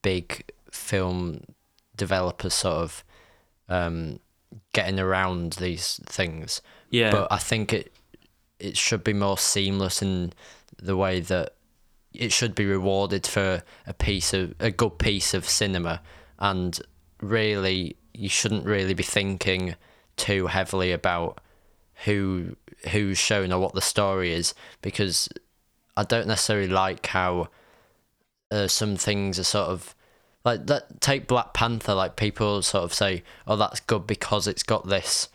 [0.00, 1.42] big film
[1.94, 3.04] developers sort of
[3.68, 4.20] um,
[4.72, 6.62] getting around these things.
[6.88, 7.92] yeah But I think it
[8.58, 10.32] it should be more seamless in
[10.78, 11.52] the way that
[12.14, 16.00] it should be rewarded for a piece of a good piece of cinema.
[16.38, 16.80] And
[17.20, 19.74] really you shouldn't really be thinking
[20.16, 21.40] too heavily about
[22.04, 22.56] who
[22.90, 25.28] who's shown or what the story is because
[25.96, 27.48] I don't necessarily like how
[28.50, 29.94] uh, some things are sort of
[30.44, 34.62] like that take Black Panther like people sort of say oh that's good because it's
[34.62, 35.28] got this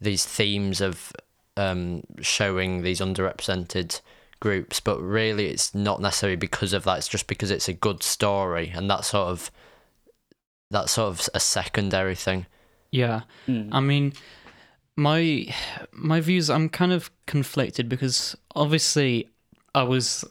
[0.00, 1.12] these themes of
[1.56, 4.00] um, showing these underrepresented
[4.42, 6.98] groups, but really it's not necessarily because of that.
[6.98, 9.52] It's just because it's a good story, and that's sort of
[10.68, 12.46] that's sort of a secondary thing.
[12.90, 13.20] Yeah.
[13.46, 13.68] Mm.
[13.70, 14.14] I mean,
[14.96, 15.46] my
[15.92, 16.50] my views.
[16.50, 19.30] I'm kind of conflicted because obviously
[19.76, 20.24] I was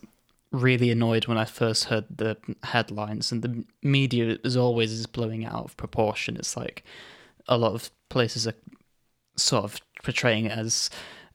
[0.51, 5.43] really annoyed when I first heard the headlines, and the media as always is blowing
[5.43, 6.35] it out of proportion.
[6.35, 6.83] It's like
[7.47, 8.55] a lot of places are
[9.37, 10.89] sort of portraying it as,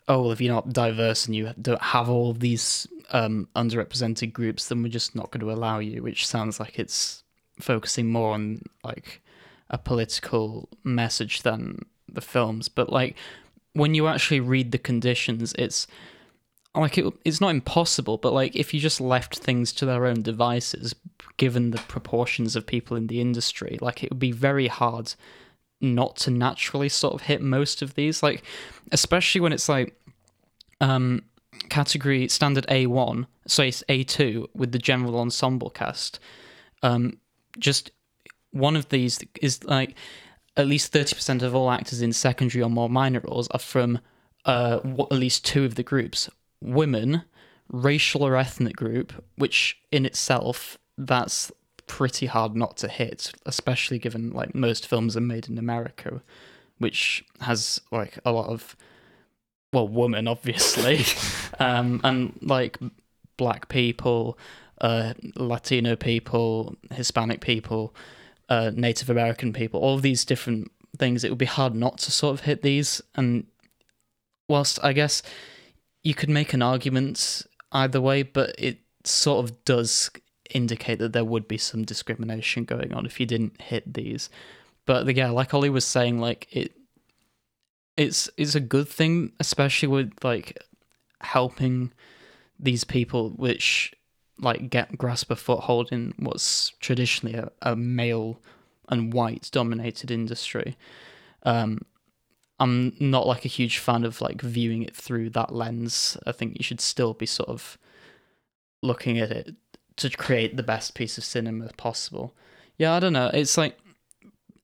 [0.09, 4.33] oh, well, if you're not diverse and you don't have all of these um, underrepresented
[4.33, 6.03] groups, then we're just not going to allow you.
[6.03, 7.23] Which sounds like it's
[7.59, 9.23] focusing more on like
[9.71, 11.79] a political message than
[12.09, 12.69] the films.
[12.69, 13.17] But like
[13.73, 15.87] when you actually read the conditions, it's
[16.75, 20.23] like it, it's not impossible, but like if you just left things to their own
[20.23, 20.95] devices,
[21.37, 25.15] given the proportions of people in the industry, like it would be very hard
[25.95, 28.22] not to naturally sort of hit most of these.
[28.22, 28.43] Like
[28.93, 29.95] especially when it's like
[30.80, 31.22] um,
[31.68, 36.18] category standard A1, so it's A2 with the general ensemble cast.
[36.82, 37.18] Um,
[37.59, 37.91] just
[38.51, 39.95] one of these is like
[40.57, 44.01] at least 30% of all actors in secondary or more minor roles are from
[44.45, 46.30] uh, at least two of the groups
[46.62, 47.22] women,
[47.70, 51.53] racial or ethnic group, which in itself, that's
[51.87, 56.22] pretty hard not to hit, especially given like most films are made in America,
[56.78, 58.76] which has like a lot of
[59.72, 61.05] well, women obviously,
[61.59, 62.78] um, and like
[63.37, 64.39] black people,
[64.80, 67.95] uh, Latino people, Hispanic people,
[68.49, 71.24] uh, Native American people, all these different things.
[71.24, 73.47] It would be hard not to sort of hit these, and
[74.49, 75.22] whilst I guess
[76.03, 80.11] you could make an argument either way, but it sort of does
[80.51, 84.28] indicate that there would be some discrimination going on if you didn't hit these.
[84.84, 86.72] But yeah, like Ollie was saying, like it
[87.97, 90.59] it's it's a good thing, especially with like
[91.20, 91.92] helping
[92.59, 93.92] these people which
[94.38, 98.38] like get grasp a foothold in what's traditionally a, a male
[98.88, 100.76] and white dominated industry.
[101.42, 101.80] Um
[102.59, 106.16] I'm not like a huge fan of like viewing it through that lens.
[106.26, 107.76] I think you should still be sort of
[108.82, 109.55] looking at it
[109.97, 112.34] to create the best piece of cinema possible.
[112.76, 113.30] Yeah, I don't know.
[113.32, 113.78] It's like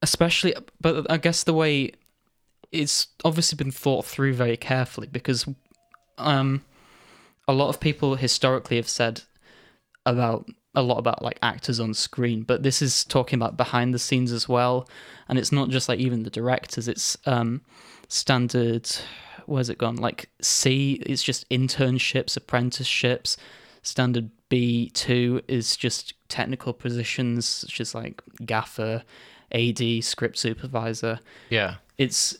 [0.01, 1.91] especially but I guess the way
[2.71, 5.47] it's obviously been thought through very carefully because
[6.17, 6.63] um
[7.47, 9.21] a lot of people historically have said
[10.05, 13.99] about a lot about like actors on screen, but this is talking about behind the
[13.99, 14.89] scenes as well,
[15.29, 16.87] and it's not just like even the directors.
[16.87, 17.61] It's um
[18.07, 18.89] standard.
[19.45, 19.97] Where's it gone?
[19.97, 23.37] Like C, it's just internships, apprenticeships.
[23.81, 29.01] Standard B two is just technical positions, such as like gaffer,
[29.51, 31.19] AD, script supervisor.
[31.49, 31.77] Yeah.
[31.97, 32.37] It's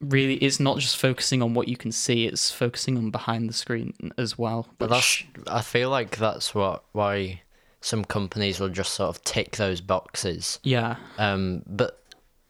[0.00, 3.52] really it's not just focusing on what you can see it's focusing on behind the
[3.52, 7.42] screen as well But that's I feel like that's what why
[7.82, 10.58] some companies will just sort of tick those boxes.
[10.64, 12.02] yeah Um, but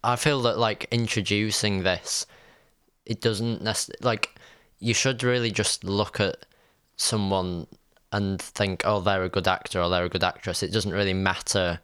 [0.04, 2.26] I feel that like introducing this,
[3.04, 4.34] it doesn't necessarily like
[4.78, 6.46] you should really just look at
[6.96, 7.66] someone
[8.12, 10.62] and think, oh, they're a good actor or they're a good actress.
[10.62, 11.80] It doesn't really matter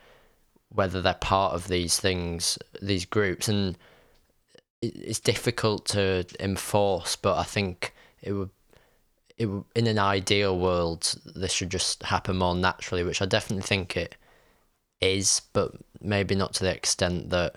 [0.69, 3.77] whether they're part of these things, these groups, and
[4.83, 7.17] it's difficult to enforce.
[7.17, 8.51] But I think it would.
[9.37, 13.63] It, would- in an ideal world, this should just happen more naturally, which I definitely
[13.63, 14.17] think it
[15.01, 17.55] is, but maybe not to the extent that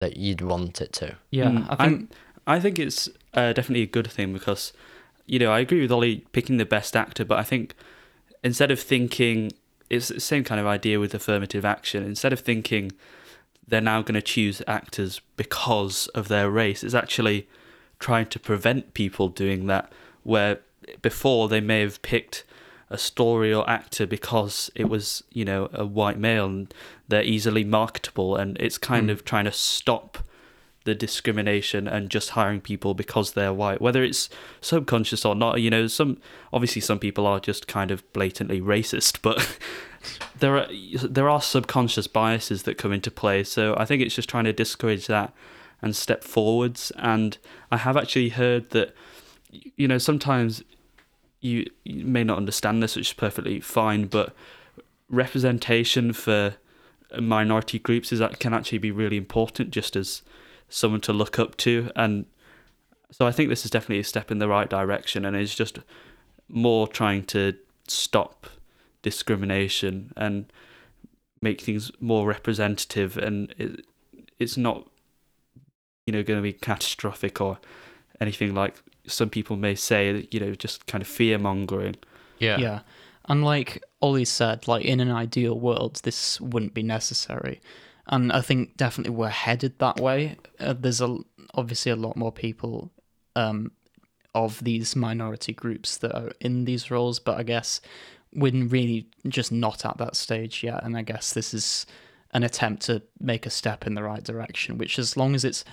[0.00, 1.16] that you'd want it to.
[1.30, 2.10] yeah Mm, i think
[2.46, 4.72] I think it's uh, definitely a good thing because,
[5.26, 7.74] you know, I agree with Ollie picking the best actor, but I think
[8.42, 9.52] instead of thinking
[9.90, 12.02] it's the same kind of idea with affirmative action.
[12.04, 12.92] Instead of thinking
[13.66, 17.46] they're now going to choose actors because of their race, it's actually
[17.98, 19.92] trying to prevent people doing that.
[20.22, 20.60] Where
[21.02, 22.44] before they may have picked
[22.90, 26.72] a story or actor because it was, you know, a white male and
[27.08, 29.12] they're easily marketable, and it's kind Mm.
[29.12, 30.18] of trying to stop
[30.84, 34.28] the discrimination and just hiring people because they're white, whether it's
[34.60, 35.60] subconscious or not.
[35.60, 36.18] You know, some
[36.52, 39.58] obviously some people are just kind of blatantly racist, but
[40.38, 40.68] there are
[41.02, 43.44] there are subconscious biases that come into play.
[43.44, 45.32] So I think it's just trying to discourage that
[45.80, 46.92] and step forwards.
[46.96, 47.36] And
[47.70, 48.94] I have actually heard that
[49.50, 50.62] you know sometimes
[51.40, 54.34] you, you may not understand this, which is perfectly fine, but
[55.10, 56.54] representation for
[57.20, 60.22] minority groups is that can actually be really important just as
[60.74, 62.26] someone to look up to and
[63.10, 65.78] so I think this is definitely a step in the right direction and is just
[66.48, 67.54] more trying to
[67.86, 68.46] stop
[69.02, 70.52] discrimination and
[71.40, 73.86] make things more representative and it,
[74.38, 74.88] it's not
[76.06, 77.58] you know going to be catastrophic or
[78.20, 81.94] anything like some people may say you know just kind of fear mongering
[82.58, 82.80] yeah.
[83.26, 87.60] And like Ollie said, like in an ideal world, this wouldn't be necessary.
[88.08, 90.36] And I think definitely we're headed that way.
[90.60, 91.18] Uh, there's a
[91.54, 92.90] obviously a lot more people
[93.36, 93.72] um,
[94.34, 97.80] of these minority groups that are in these roles, but I guess
[98.34, 100.82] we're really just not at that stage yet.
[100.84, 101.86] And I guess this is
[102.32, 104.76] an attempt to make a step in the right direction.
[104.76, 105.64] Which, as long as it's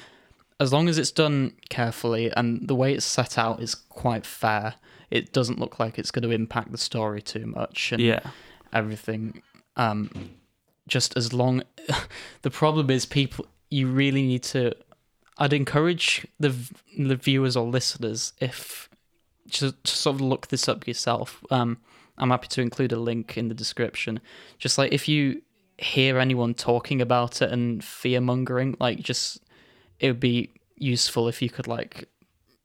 [0.59, 4.75] as long as it's done carefully and the way it's set out is quite fair,
[5.09, 8.21] it doesn't look like it's going to impact the story too much and yeah
[8.73, 9.41] everything.
[9.75, 10.31] Um,
[10.91, 11.63] just as long,
[12.41, 13.45] the problem is people.
[13.69, 14.73] You really need to.
[15.37, 16.53] I'd encourage the
[16.97, 18.89] the viewers or listeners if
[19.53, 21.43] to, to sort of look this up yourself.
[21.49, 21.77] Um,
[22.17, 24.19] I'm happy to include a link in the description.
[24.59, 25.41] Just like if you
[25.77, 29.39] hear anyone talking about it and fear mongering, like just
[29.99, 32.09] it would be useful if you could like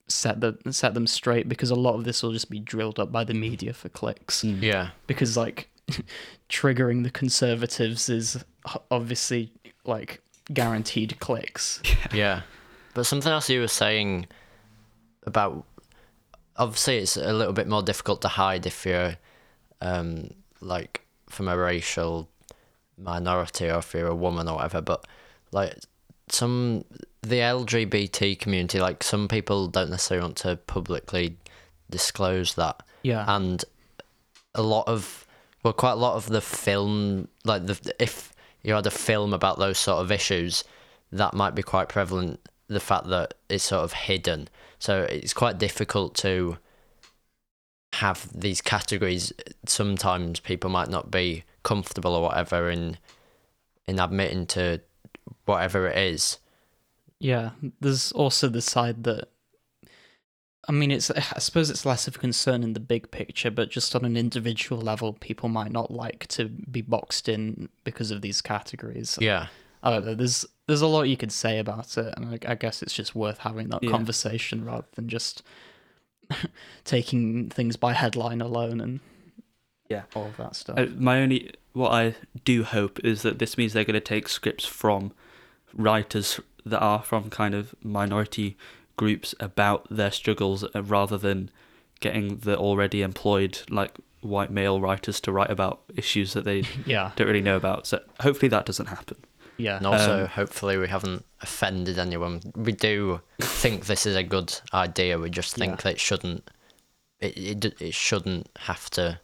[0.09, 3.11] set the set them straight because a lot of this will just be drilled up
[3.13, 4.63] by the media for clicks Mm.
[4.63, 4.91] Yeah.
[5.07, 5.69] because like
[6.49, 8.45] triggering the conservatives is
[8.91, 9.53] obviously
[9.85, 10.21] like
[10.53, 11.83] guaranteed clicks.
[12.13, 12.43] Yeah.
[12.95, 14.27] But something else you were saying
[15.25, 15.65] about
[16.57, 19.17] obviously it's a little bit more difficult to hide if you're
[19.83, 20.31] um
[20.61, 22.29] like from a racial
[22.97, 25.07] minority or if you're a woman or whatever, but
[25.53, 25.75] like
[26.29, 26.85] some
[27.23, 31.37] the LGBT community, like some people don't necessarily want to publicly
[31.91, 32.83] disclose that.
[33.03, 33.25] Yeah.
[33.29, 33.65] and
[34.55, 35.26] a lot of
[35.67, 39.59] well quite a lot of the film like the if you had a film about
[39.59, 40.65] those sort of issues
[41.13, 44.49] that might be quite prevalent the fact that it's sort of hidden.
[44.79, 46.59] So it's quite difficult to
[47.95, 49.33] have these categories.
[49.67, 52.99] Sometimes people might not be comfortable or whatever in
[53.87, 54.81] in admitting to
[55.45, 56.39] whatever it is.
[57.19, 57.51] Yeah,
[57.81, 59.29] there's also the side that
[60.69, 63.71] I mean it's I suppose it's less of a concern in the big picture, but
[63.71, 68.21] just on an individual level people might not like to be boxed in because of
[68.23, 69.19] these categories.
[69.21, 69.47] yeah
[69.83, 72.55] I don't know, there's there's a lot you could say about it and I, I
[72.57, 73.91] guess it's just worth having that Yeah.
[73.93, 75.43] conversation rather than just
[76.85, 79.01] taking things by headline alone and
[79.89, 80.03] Yeah.
[80.15, 80.79] all of that stuff.
[80.79, 82.15] Uh, my only what I
[82.45, 85.13] do hope is that this means they're going to take scripts from
[85.75, 88.57] writers that are from kind of minority
[88.97, 91.51] groups about their struggles uh, rather than
[92.01, 97.13] getting the already employed like white male writers to write about issues that they yeah.
[97.17, 97.87] don't really know about.
[97.87, 99.17] So hopefully that doesn't happen.
[99.59, 99.79] Yeah.
[99.79, 102.41] And also, Um, hopefully, we haven't offended anyone.
[102.55, 105.19] We do think this is a good idea.
[105.19, 105.77] We just think Yeah.
[105.85, 106.51] that it shouldn't.
[107.21, 109.21] It, it it shouldn't have to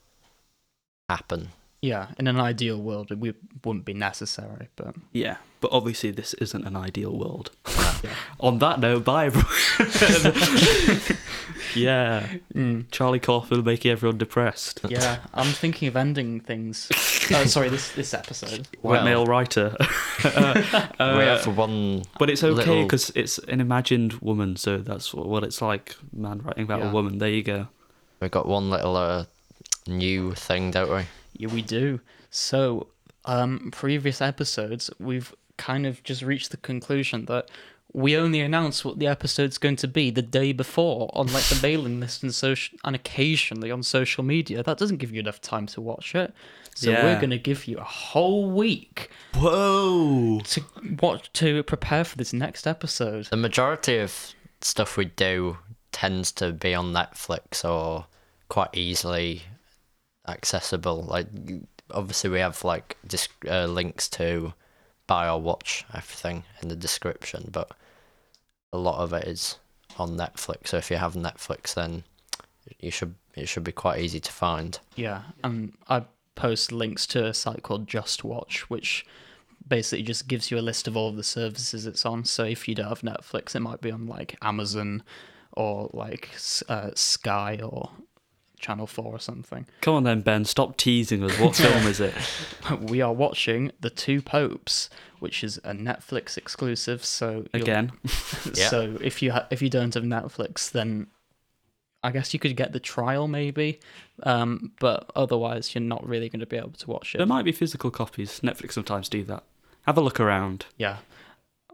[1.08, 1.48] happen.
[1.82, 6.34] Yeah, in an ideal world it would- wouldn't be necessary, but Yeah, but obviously this
[6.34, 7.50] isn't an ideal world.
[8.04, 8.10] Yeah.
[8.40, 9.26] On that note, bye.
[9.26, 9.46] everyone.
[11.74, 12.84] yeah, Mm.
[12.90, 14.80] Charlie Kaufman making everyone depressed.
[14.88, 16.88] Yeah, I'm thinking of ending things.
[17.32, 18.68] Oh, sorry, this this episode.
[18.82, 19.74] White Well- male writer.
[20.24, 20.62] Uh,
[20.98, 22.02] uh, we have one.
[22.18, 25.96] but it's okay little- because it's an imagined woman, so that's what what it's like.
[26.12, 26.90] Man writing about Yeah.
[26.90, 27.18] a woman.
[27.18, 27.68] There you go.
[28.20, 29.24] We got one little uh,
[29.86, 31.04] new thing, don't we?
[31.36, 32.00] Yeah, we do.
[32.30, 32.86] So,
[33.24, 37.48] um, previous episodes, we've kind of just reached the conclusion that
[37.92, 41.60] we only announce what the episode's going to be the day before on like the
[41.62, 44.62] mailing list and social, and occasionally on social media.
[44.62, 46.34] That doesn't give you enough time to watch it.
[46.74, 50.40] So we're going to give you a whole week Whoa!
[50.42, 50.62] to
[51.02, 53.26] watch to prepare for this next episode.
[53.26, 55.58] The majority of stuff we do
[55.92, 58.06] tends to be on Netflix or
[58.48, 59.42] quite easily
[60.26, 61.02] accessible.
[61.02, 61.26] Like,
[61.90, 64.54] obviously, we have like disc- uh, links to
[65.12, 67.68] buy or watch everything in the description, but
[68.72, 69.58] a lot of it is
[69.98, 70.68] on Netflix.
[70.68, 72.04] So if you have Netflix, then
[72.80, 74.78] you should it should be quite easy to find.
[74.96, 76.04] Yeah, and I
[76.34, 79.04] post links to a site called Just Watch, which
[79.68, 82.24] basically just gives you a list of all of the services it's on.
[82.24, 85.02] So if you don't have Netflix, it might be on like Amazon
[85.52, 86.30] or like
[86.68, 87.90] uh, Sky or
[88.62, 89.66] Channel Four or something.
[89.82, 90.46] Come on then, Ben.
[90.46, 91.38] Stop teasing us.
[91.38, 92.14] What film is it?
[92.80, 94.88] We are watching The Two Popes,
[95.18, 97.04] which is a Netflix exclusive.
[97.04, 97.92] So you'll- Again.
[98.54, 98.68] Yeah.
[98.68, 101.08] So if you ha- if you don't have Netflix, then
[102.02, 103.78] I guess you could get the trial maybe,
[104.24, 107.18] um, but otherwise you're not really going to be able to watch it.
[107.18, 108.40] There might be physical copies.
[108.40, 109.44] Netflix sometimes do that.
[109.86, 110.66] Have a look around.
[110.76, 110.96] Yeah.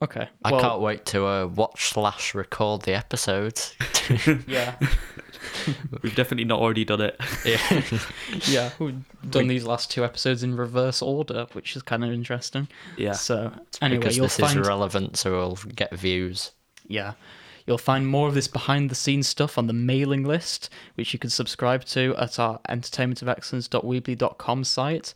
[0.01, 0.29] Okay.
[0.45, 3.75] I well, can't wait to uh, watch slash record the episodes.
[4.47, 4.77] Yeah.
[6.03, 7.21] We've definitely not already done it.
[7.45, 7.83] yeah.
[8.47, 8.71] yeah.
[8.79, 12.69] We've done these last two episodes in reverse order, which is kind of interesting.
[12.97, 13.13] Yeah.
[13.13, 16.53] So anyway, because you'll this find is relevant, so we'll get views.
[16.87, 17.15] yeah,
[17.67, 21.19] you'll find more of this behind the scenes stuff on the mailing list, which you
[21.19, 25.15] can subscribe to at our entertainmentofexcellence.weebly.com site.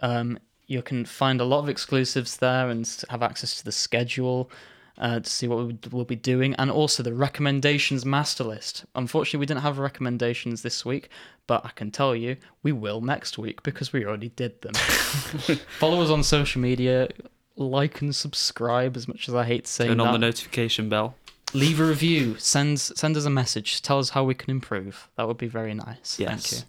[0.00, 0.38] Um,
[0.70, 4.50] you can find a lot of exclusives there and have access to the schedule.
[4.98, 8.84] Uh, to see what we- we'll be doing, and also the recommendations master list.
[8.94, 11.08] Unfortunately, we didn't have recommendations this week,
[11.46, 14.74] but I can tell you we will next week because we already did them.
[15.78, 17.08] Follow us on social media,
[17.56, 18.94] like and subscribe.
[18.94, 21.14] As much as I hate saying Turn that, on the notification bell.
[21.54, 22.36] leave a review.
[22.38, 23.80] Send send us a message.
[23.80, 25.08] Tell us how we can improve.
[25.16, 26.18] That would be very nice.
[26.18, 26.50] Yes.
[26.50, 26.64] Thank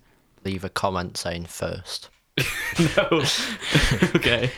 [0.46, 2.10] Leave a comment saying first.
[2.98, 3.24] no.
[4.16, 4.52] okay.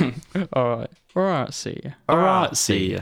[0.52, 0.90] All right.
[1.14, 1.54] All right.
[1.54, 1.92] See you.
[2.08, 2.56] All right.
[2.56, 3.00] See ya.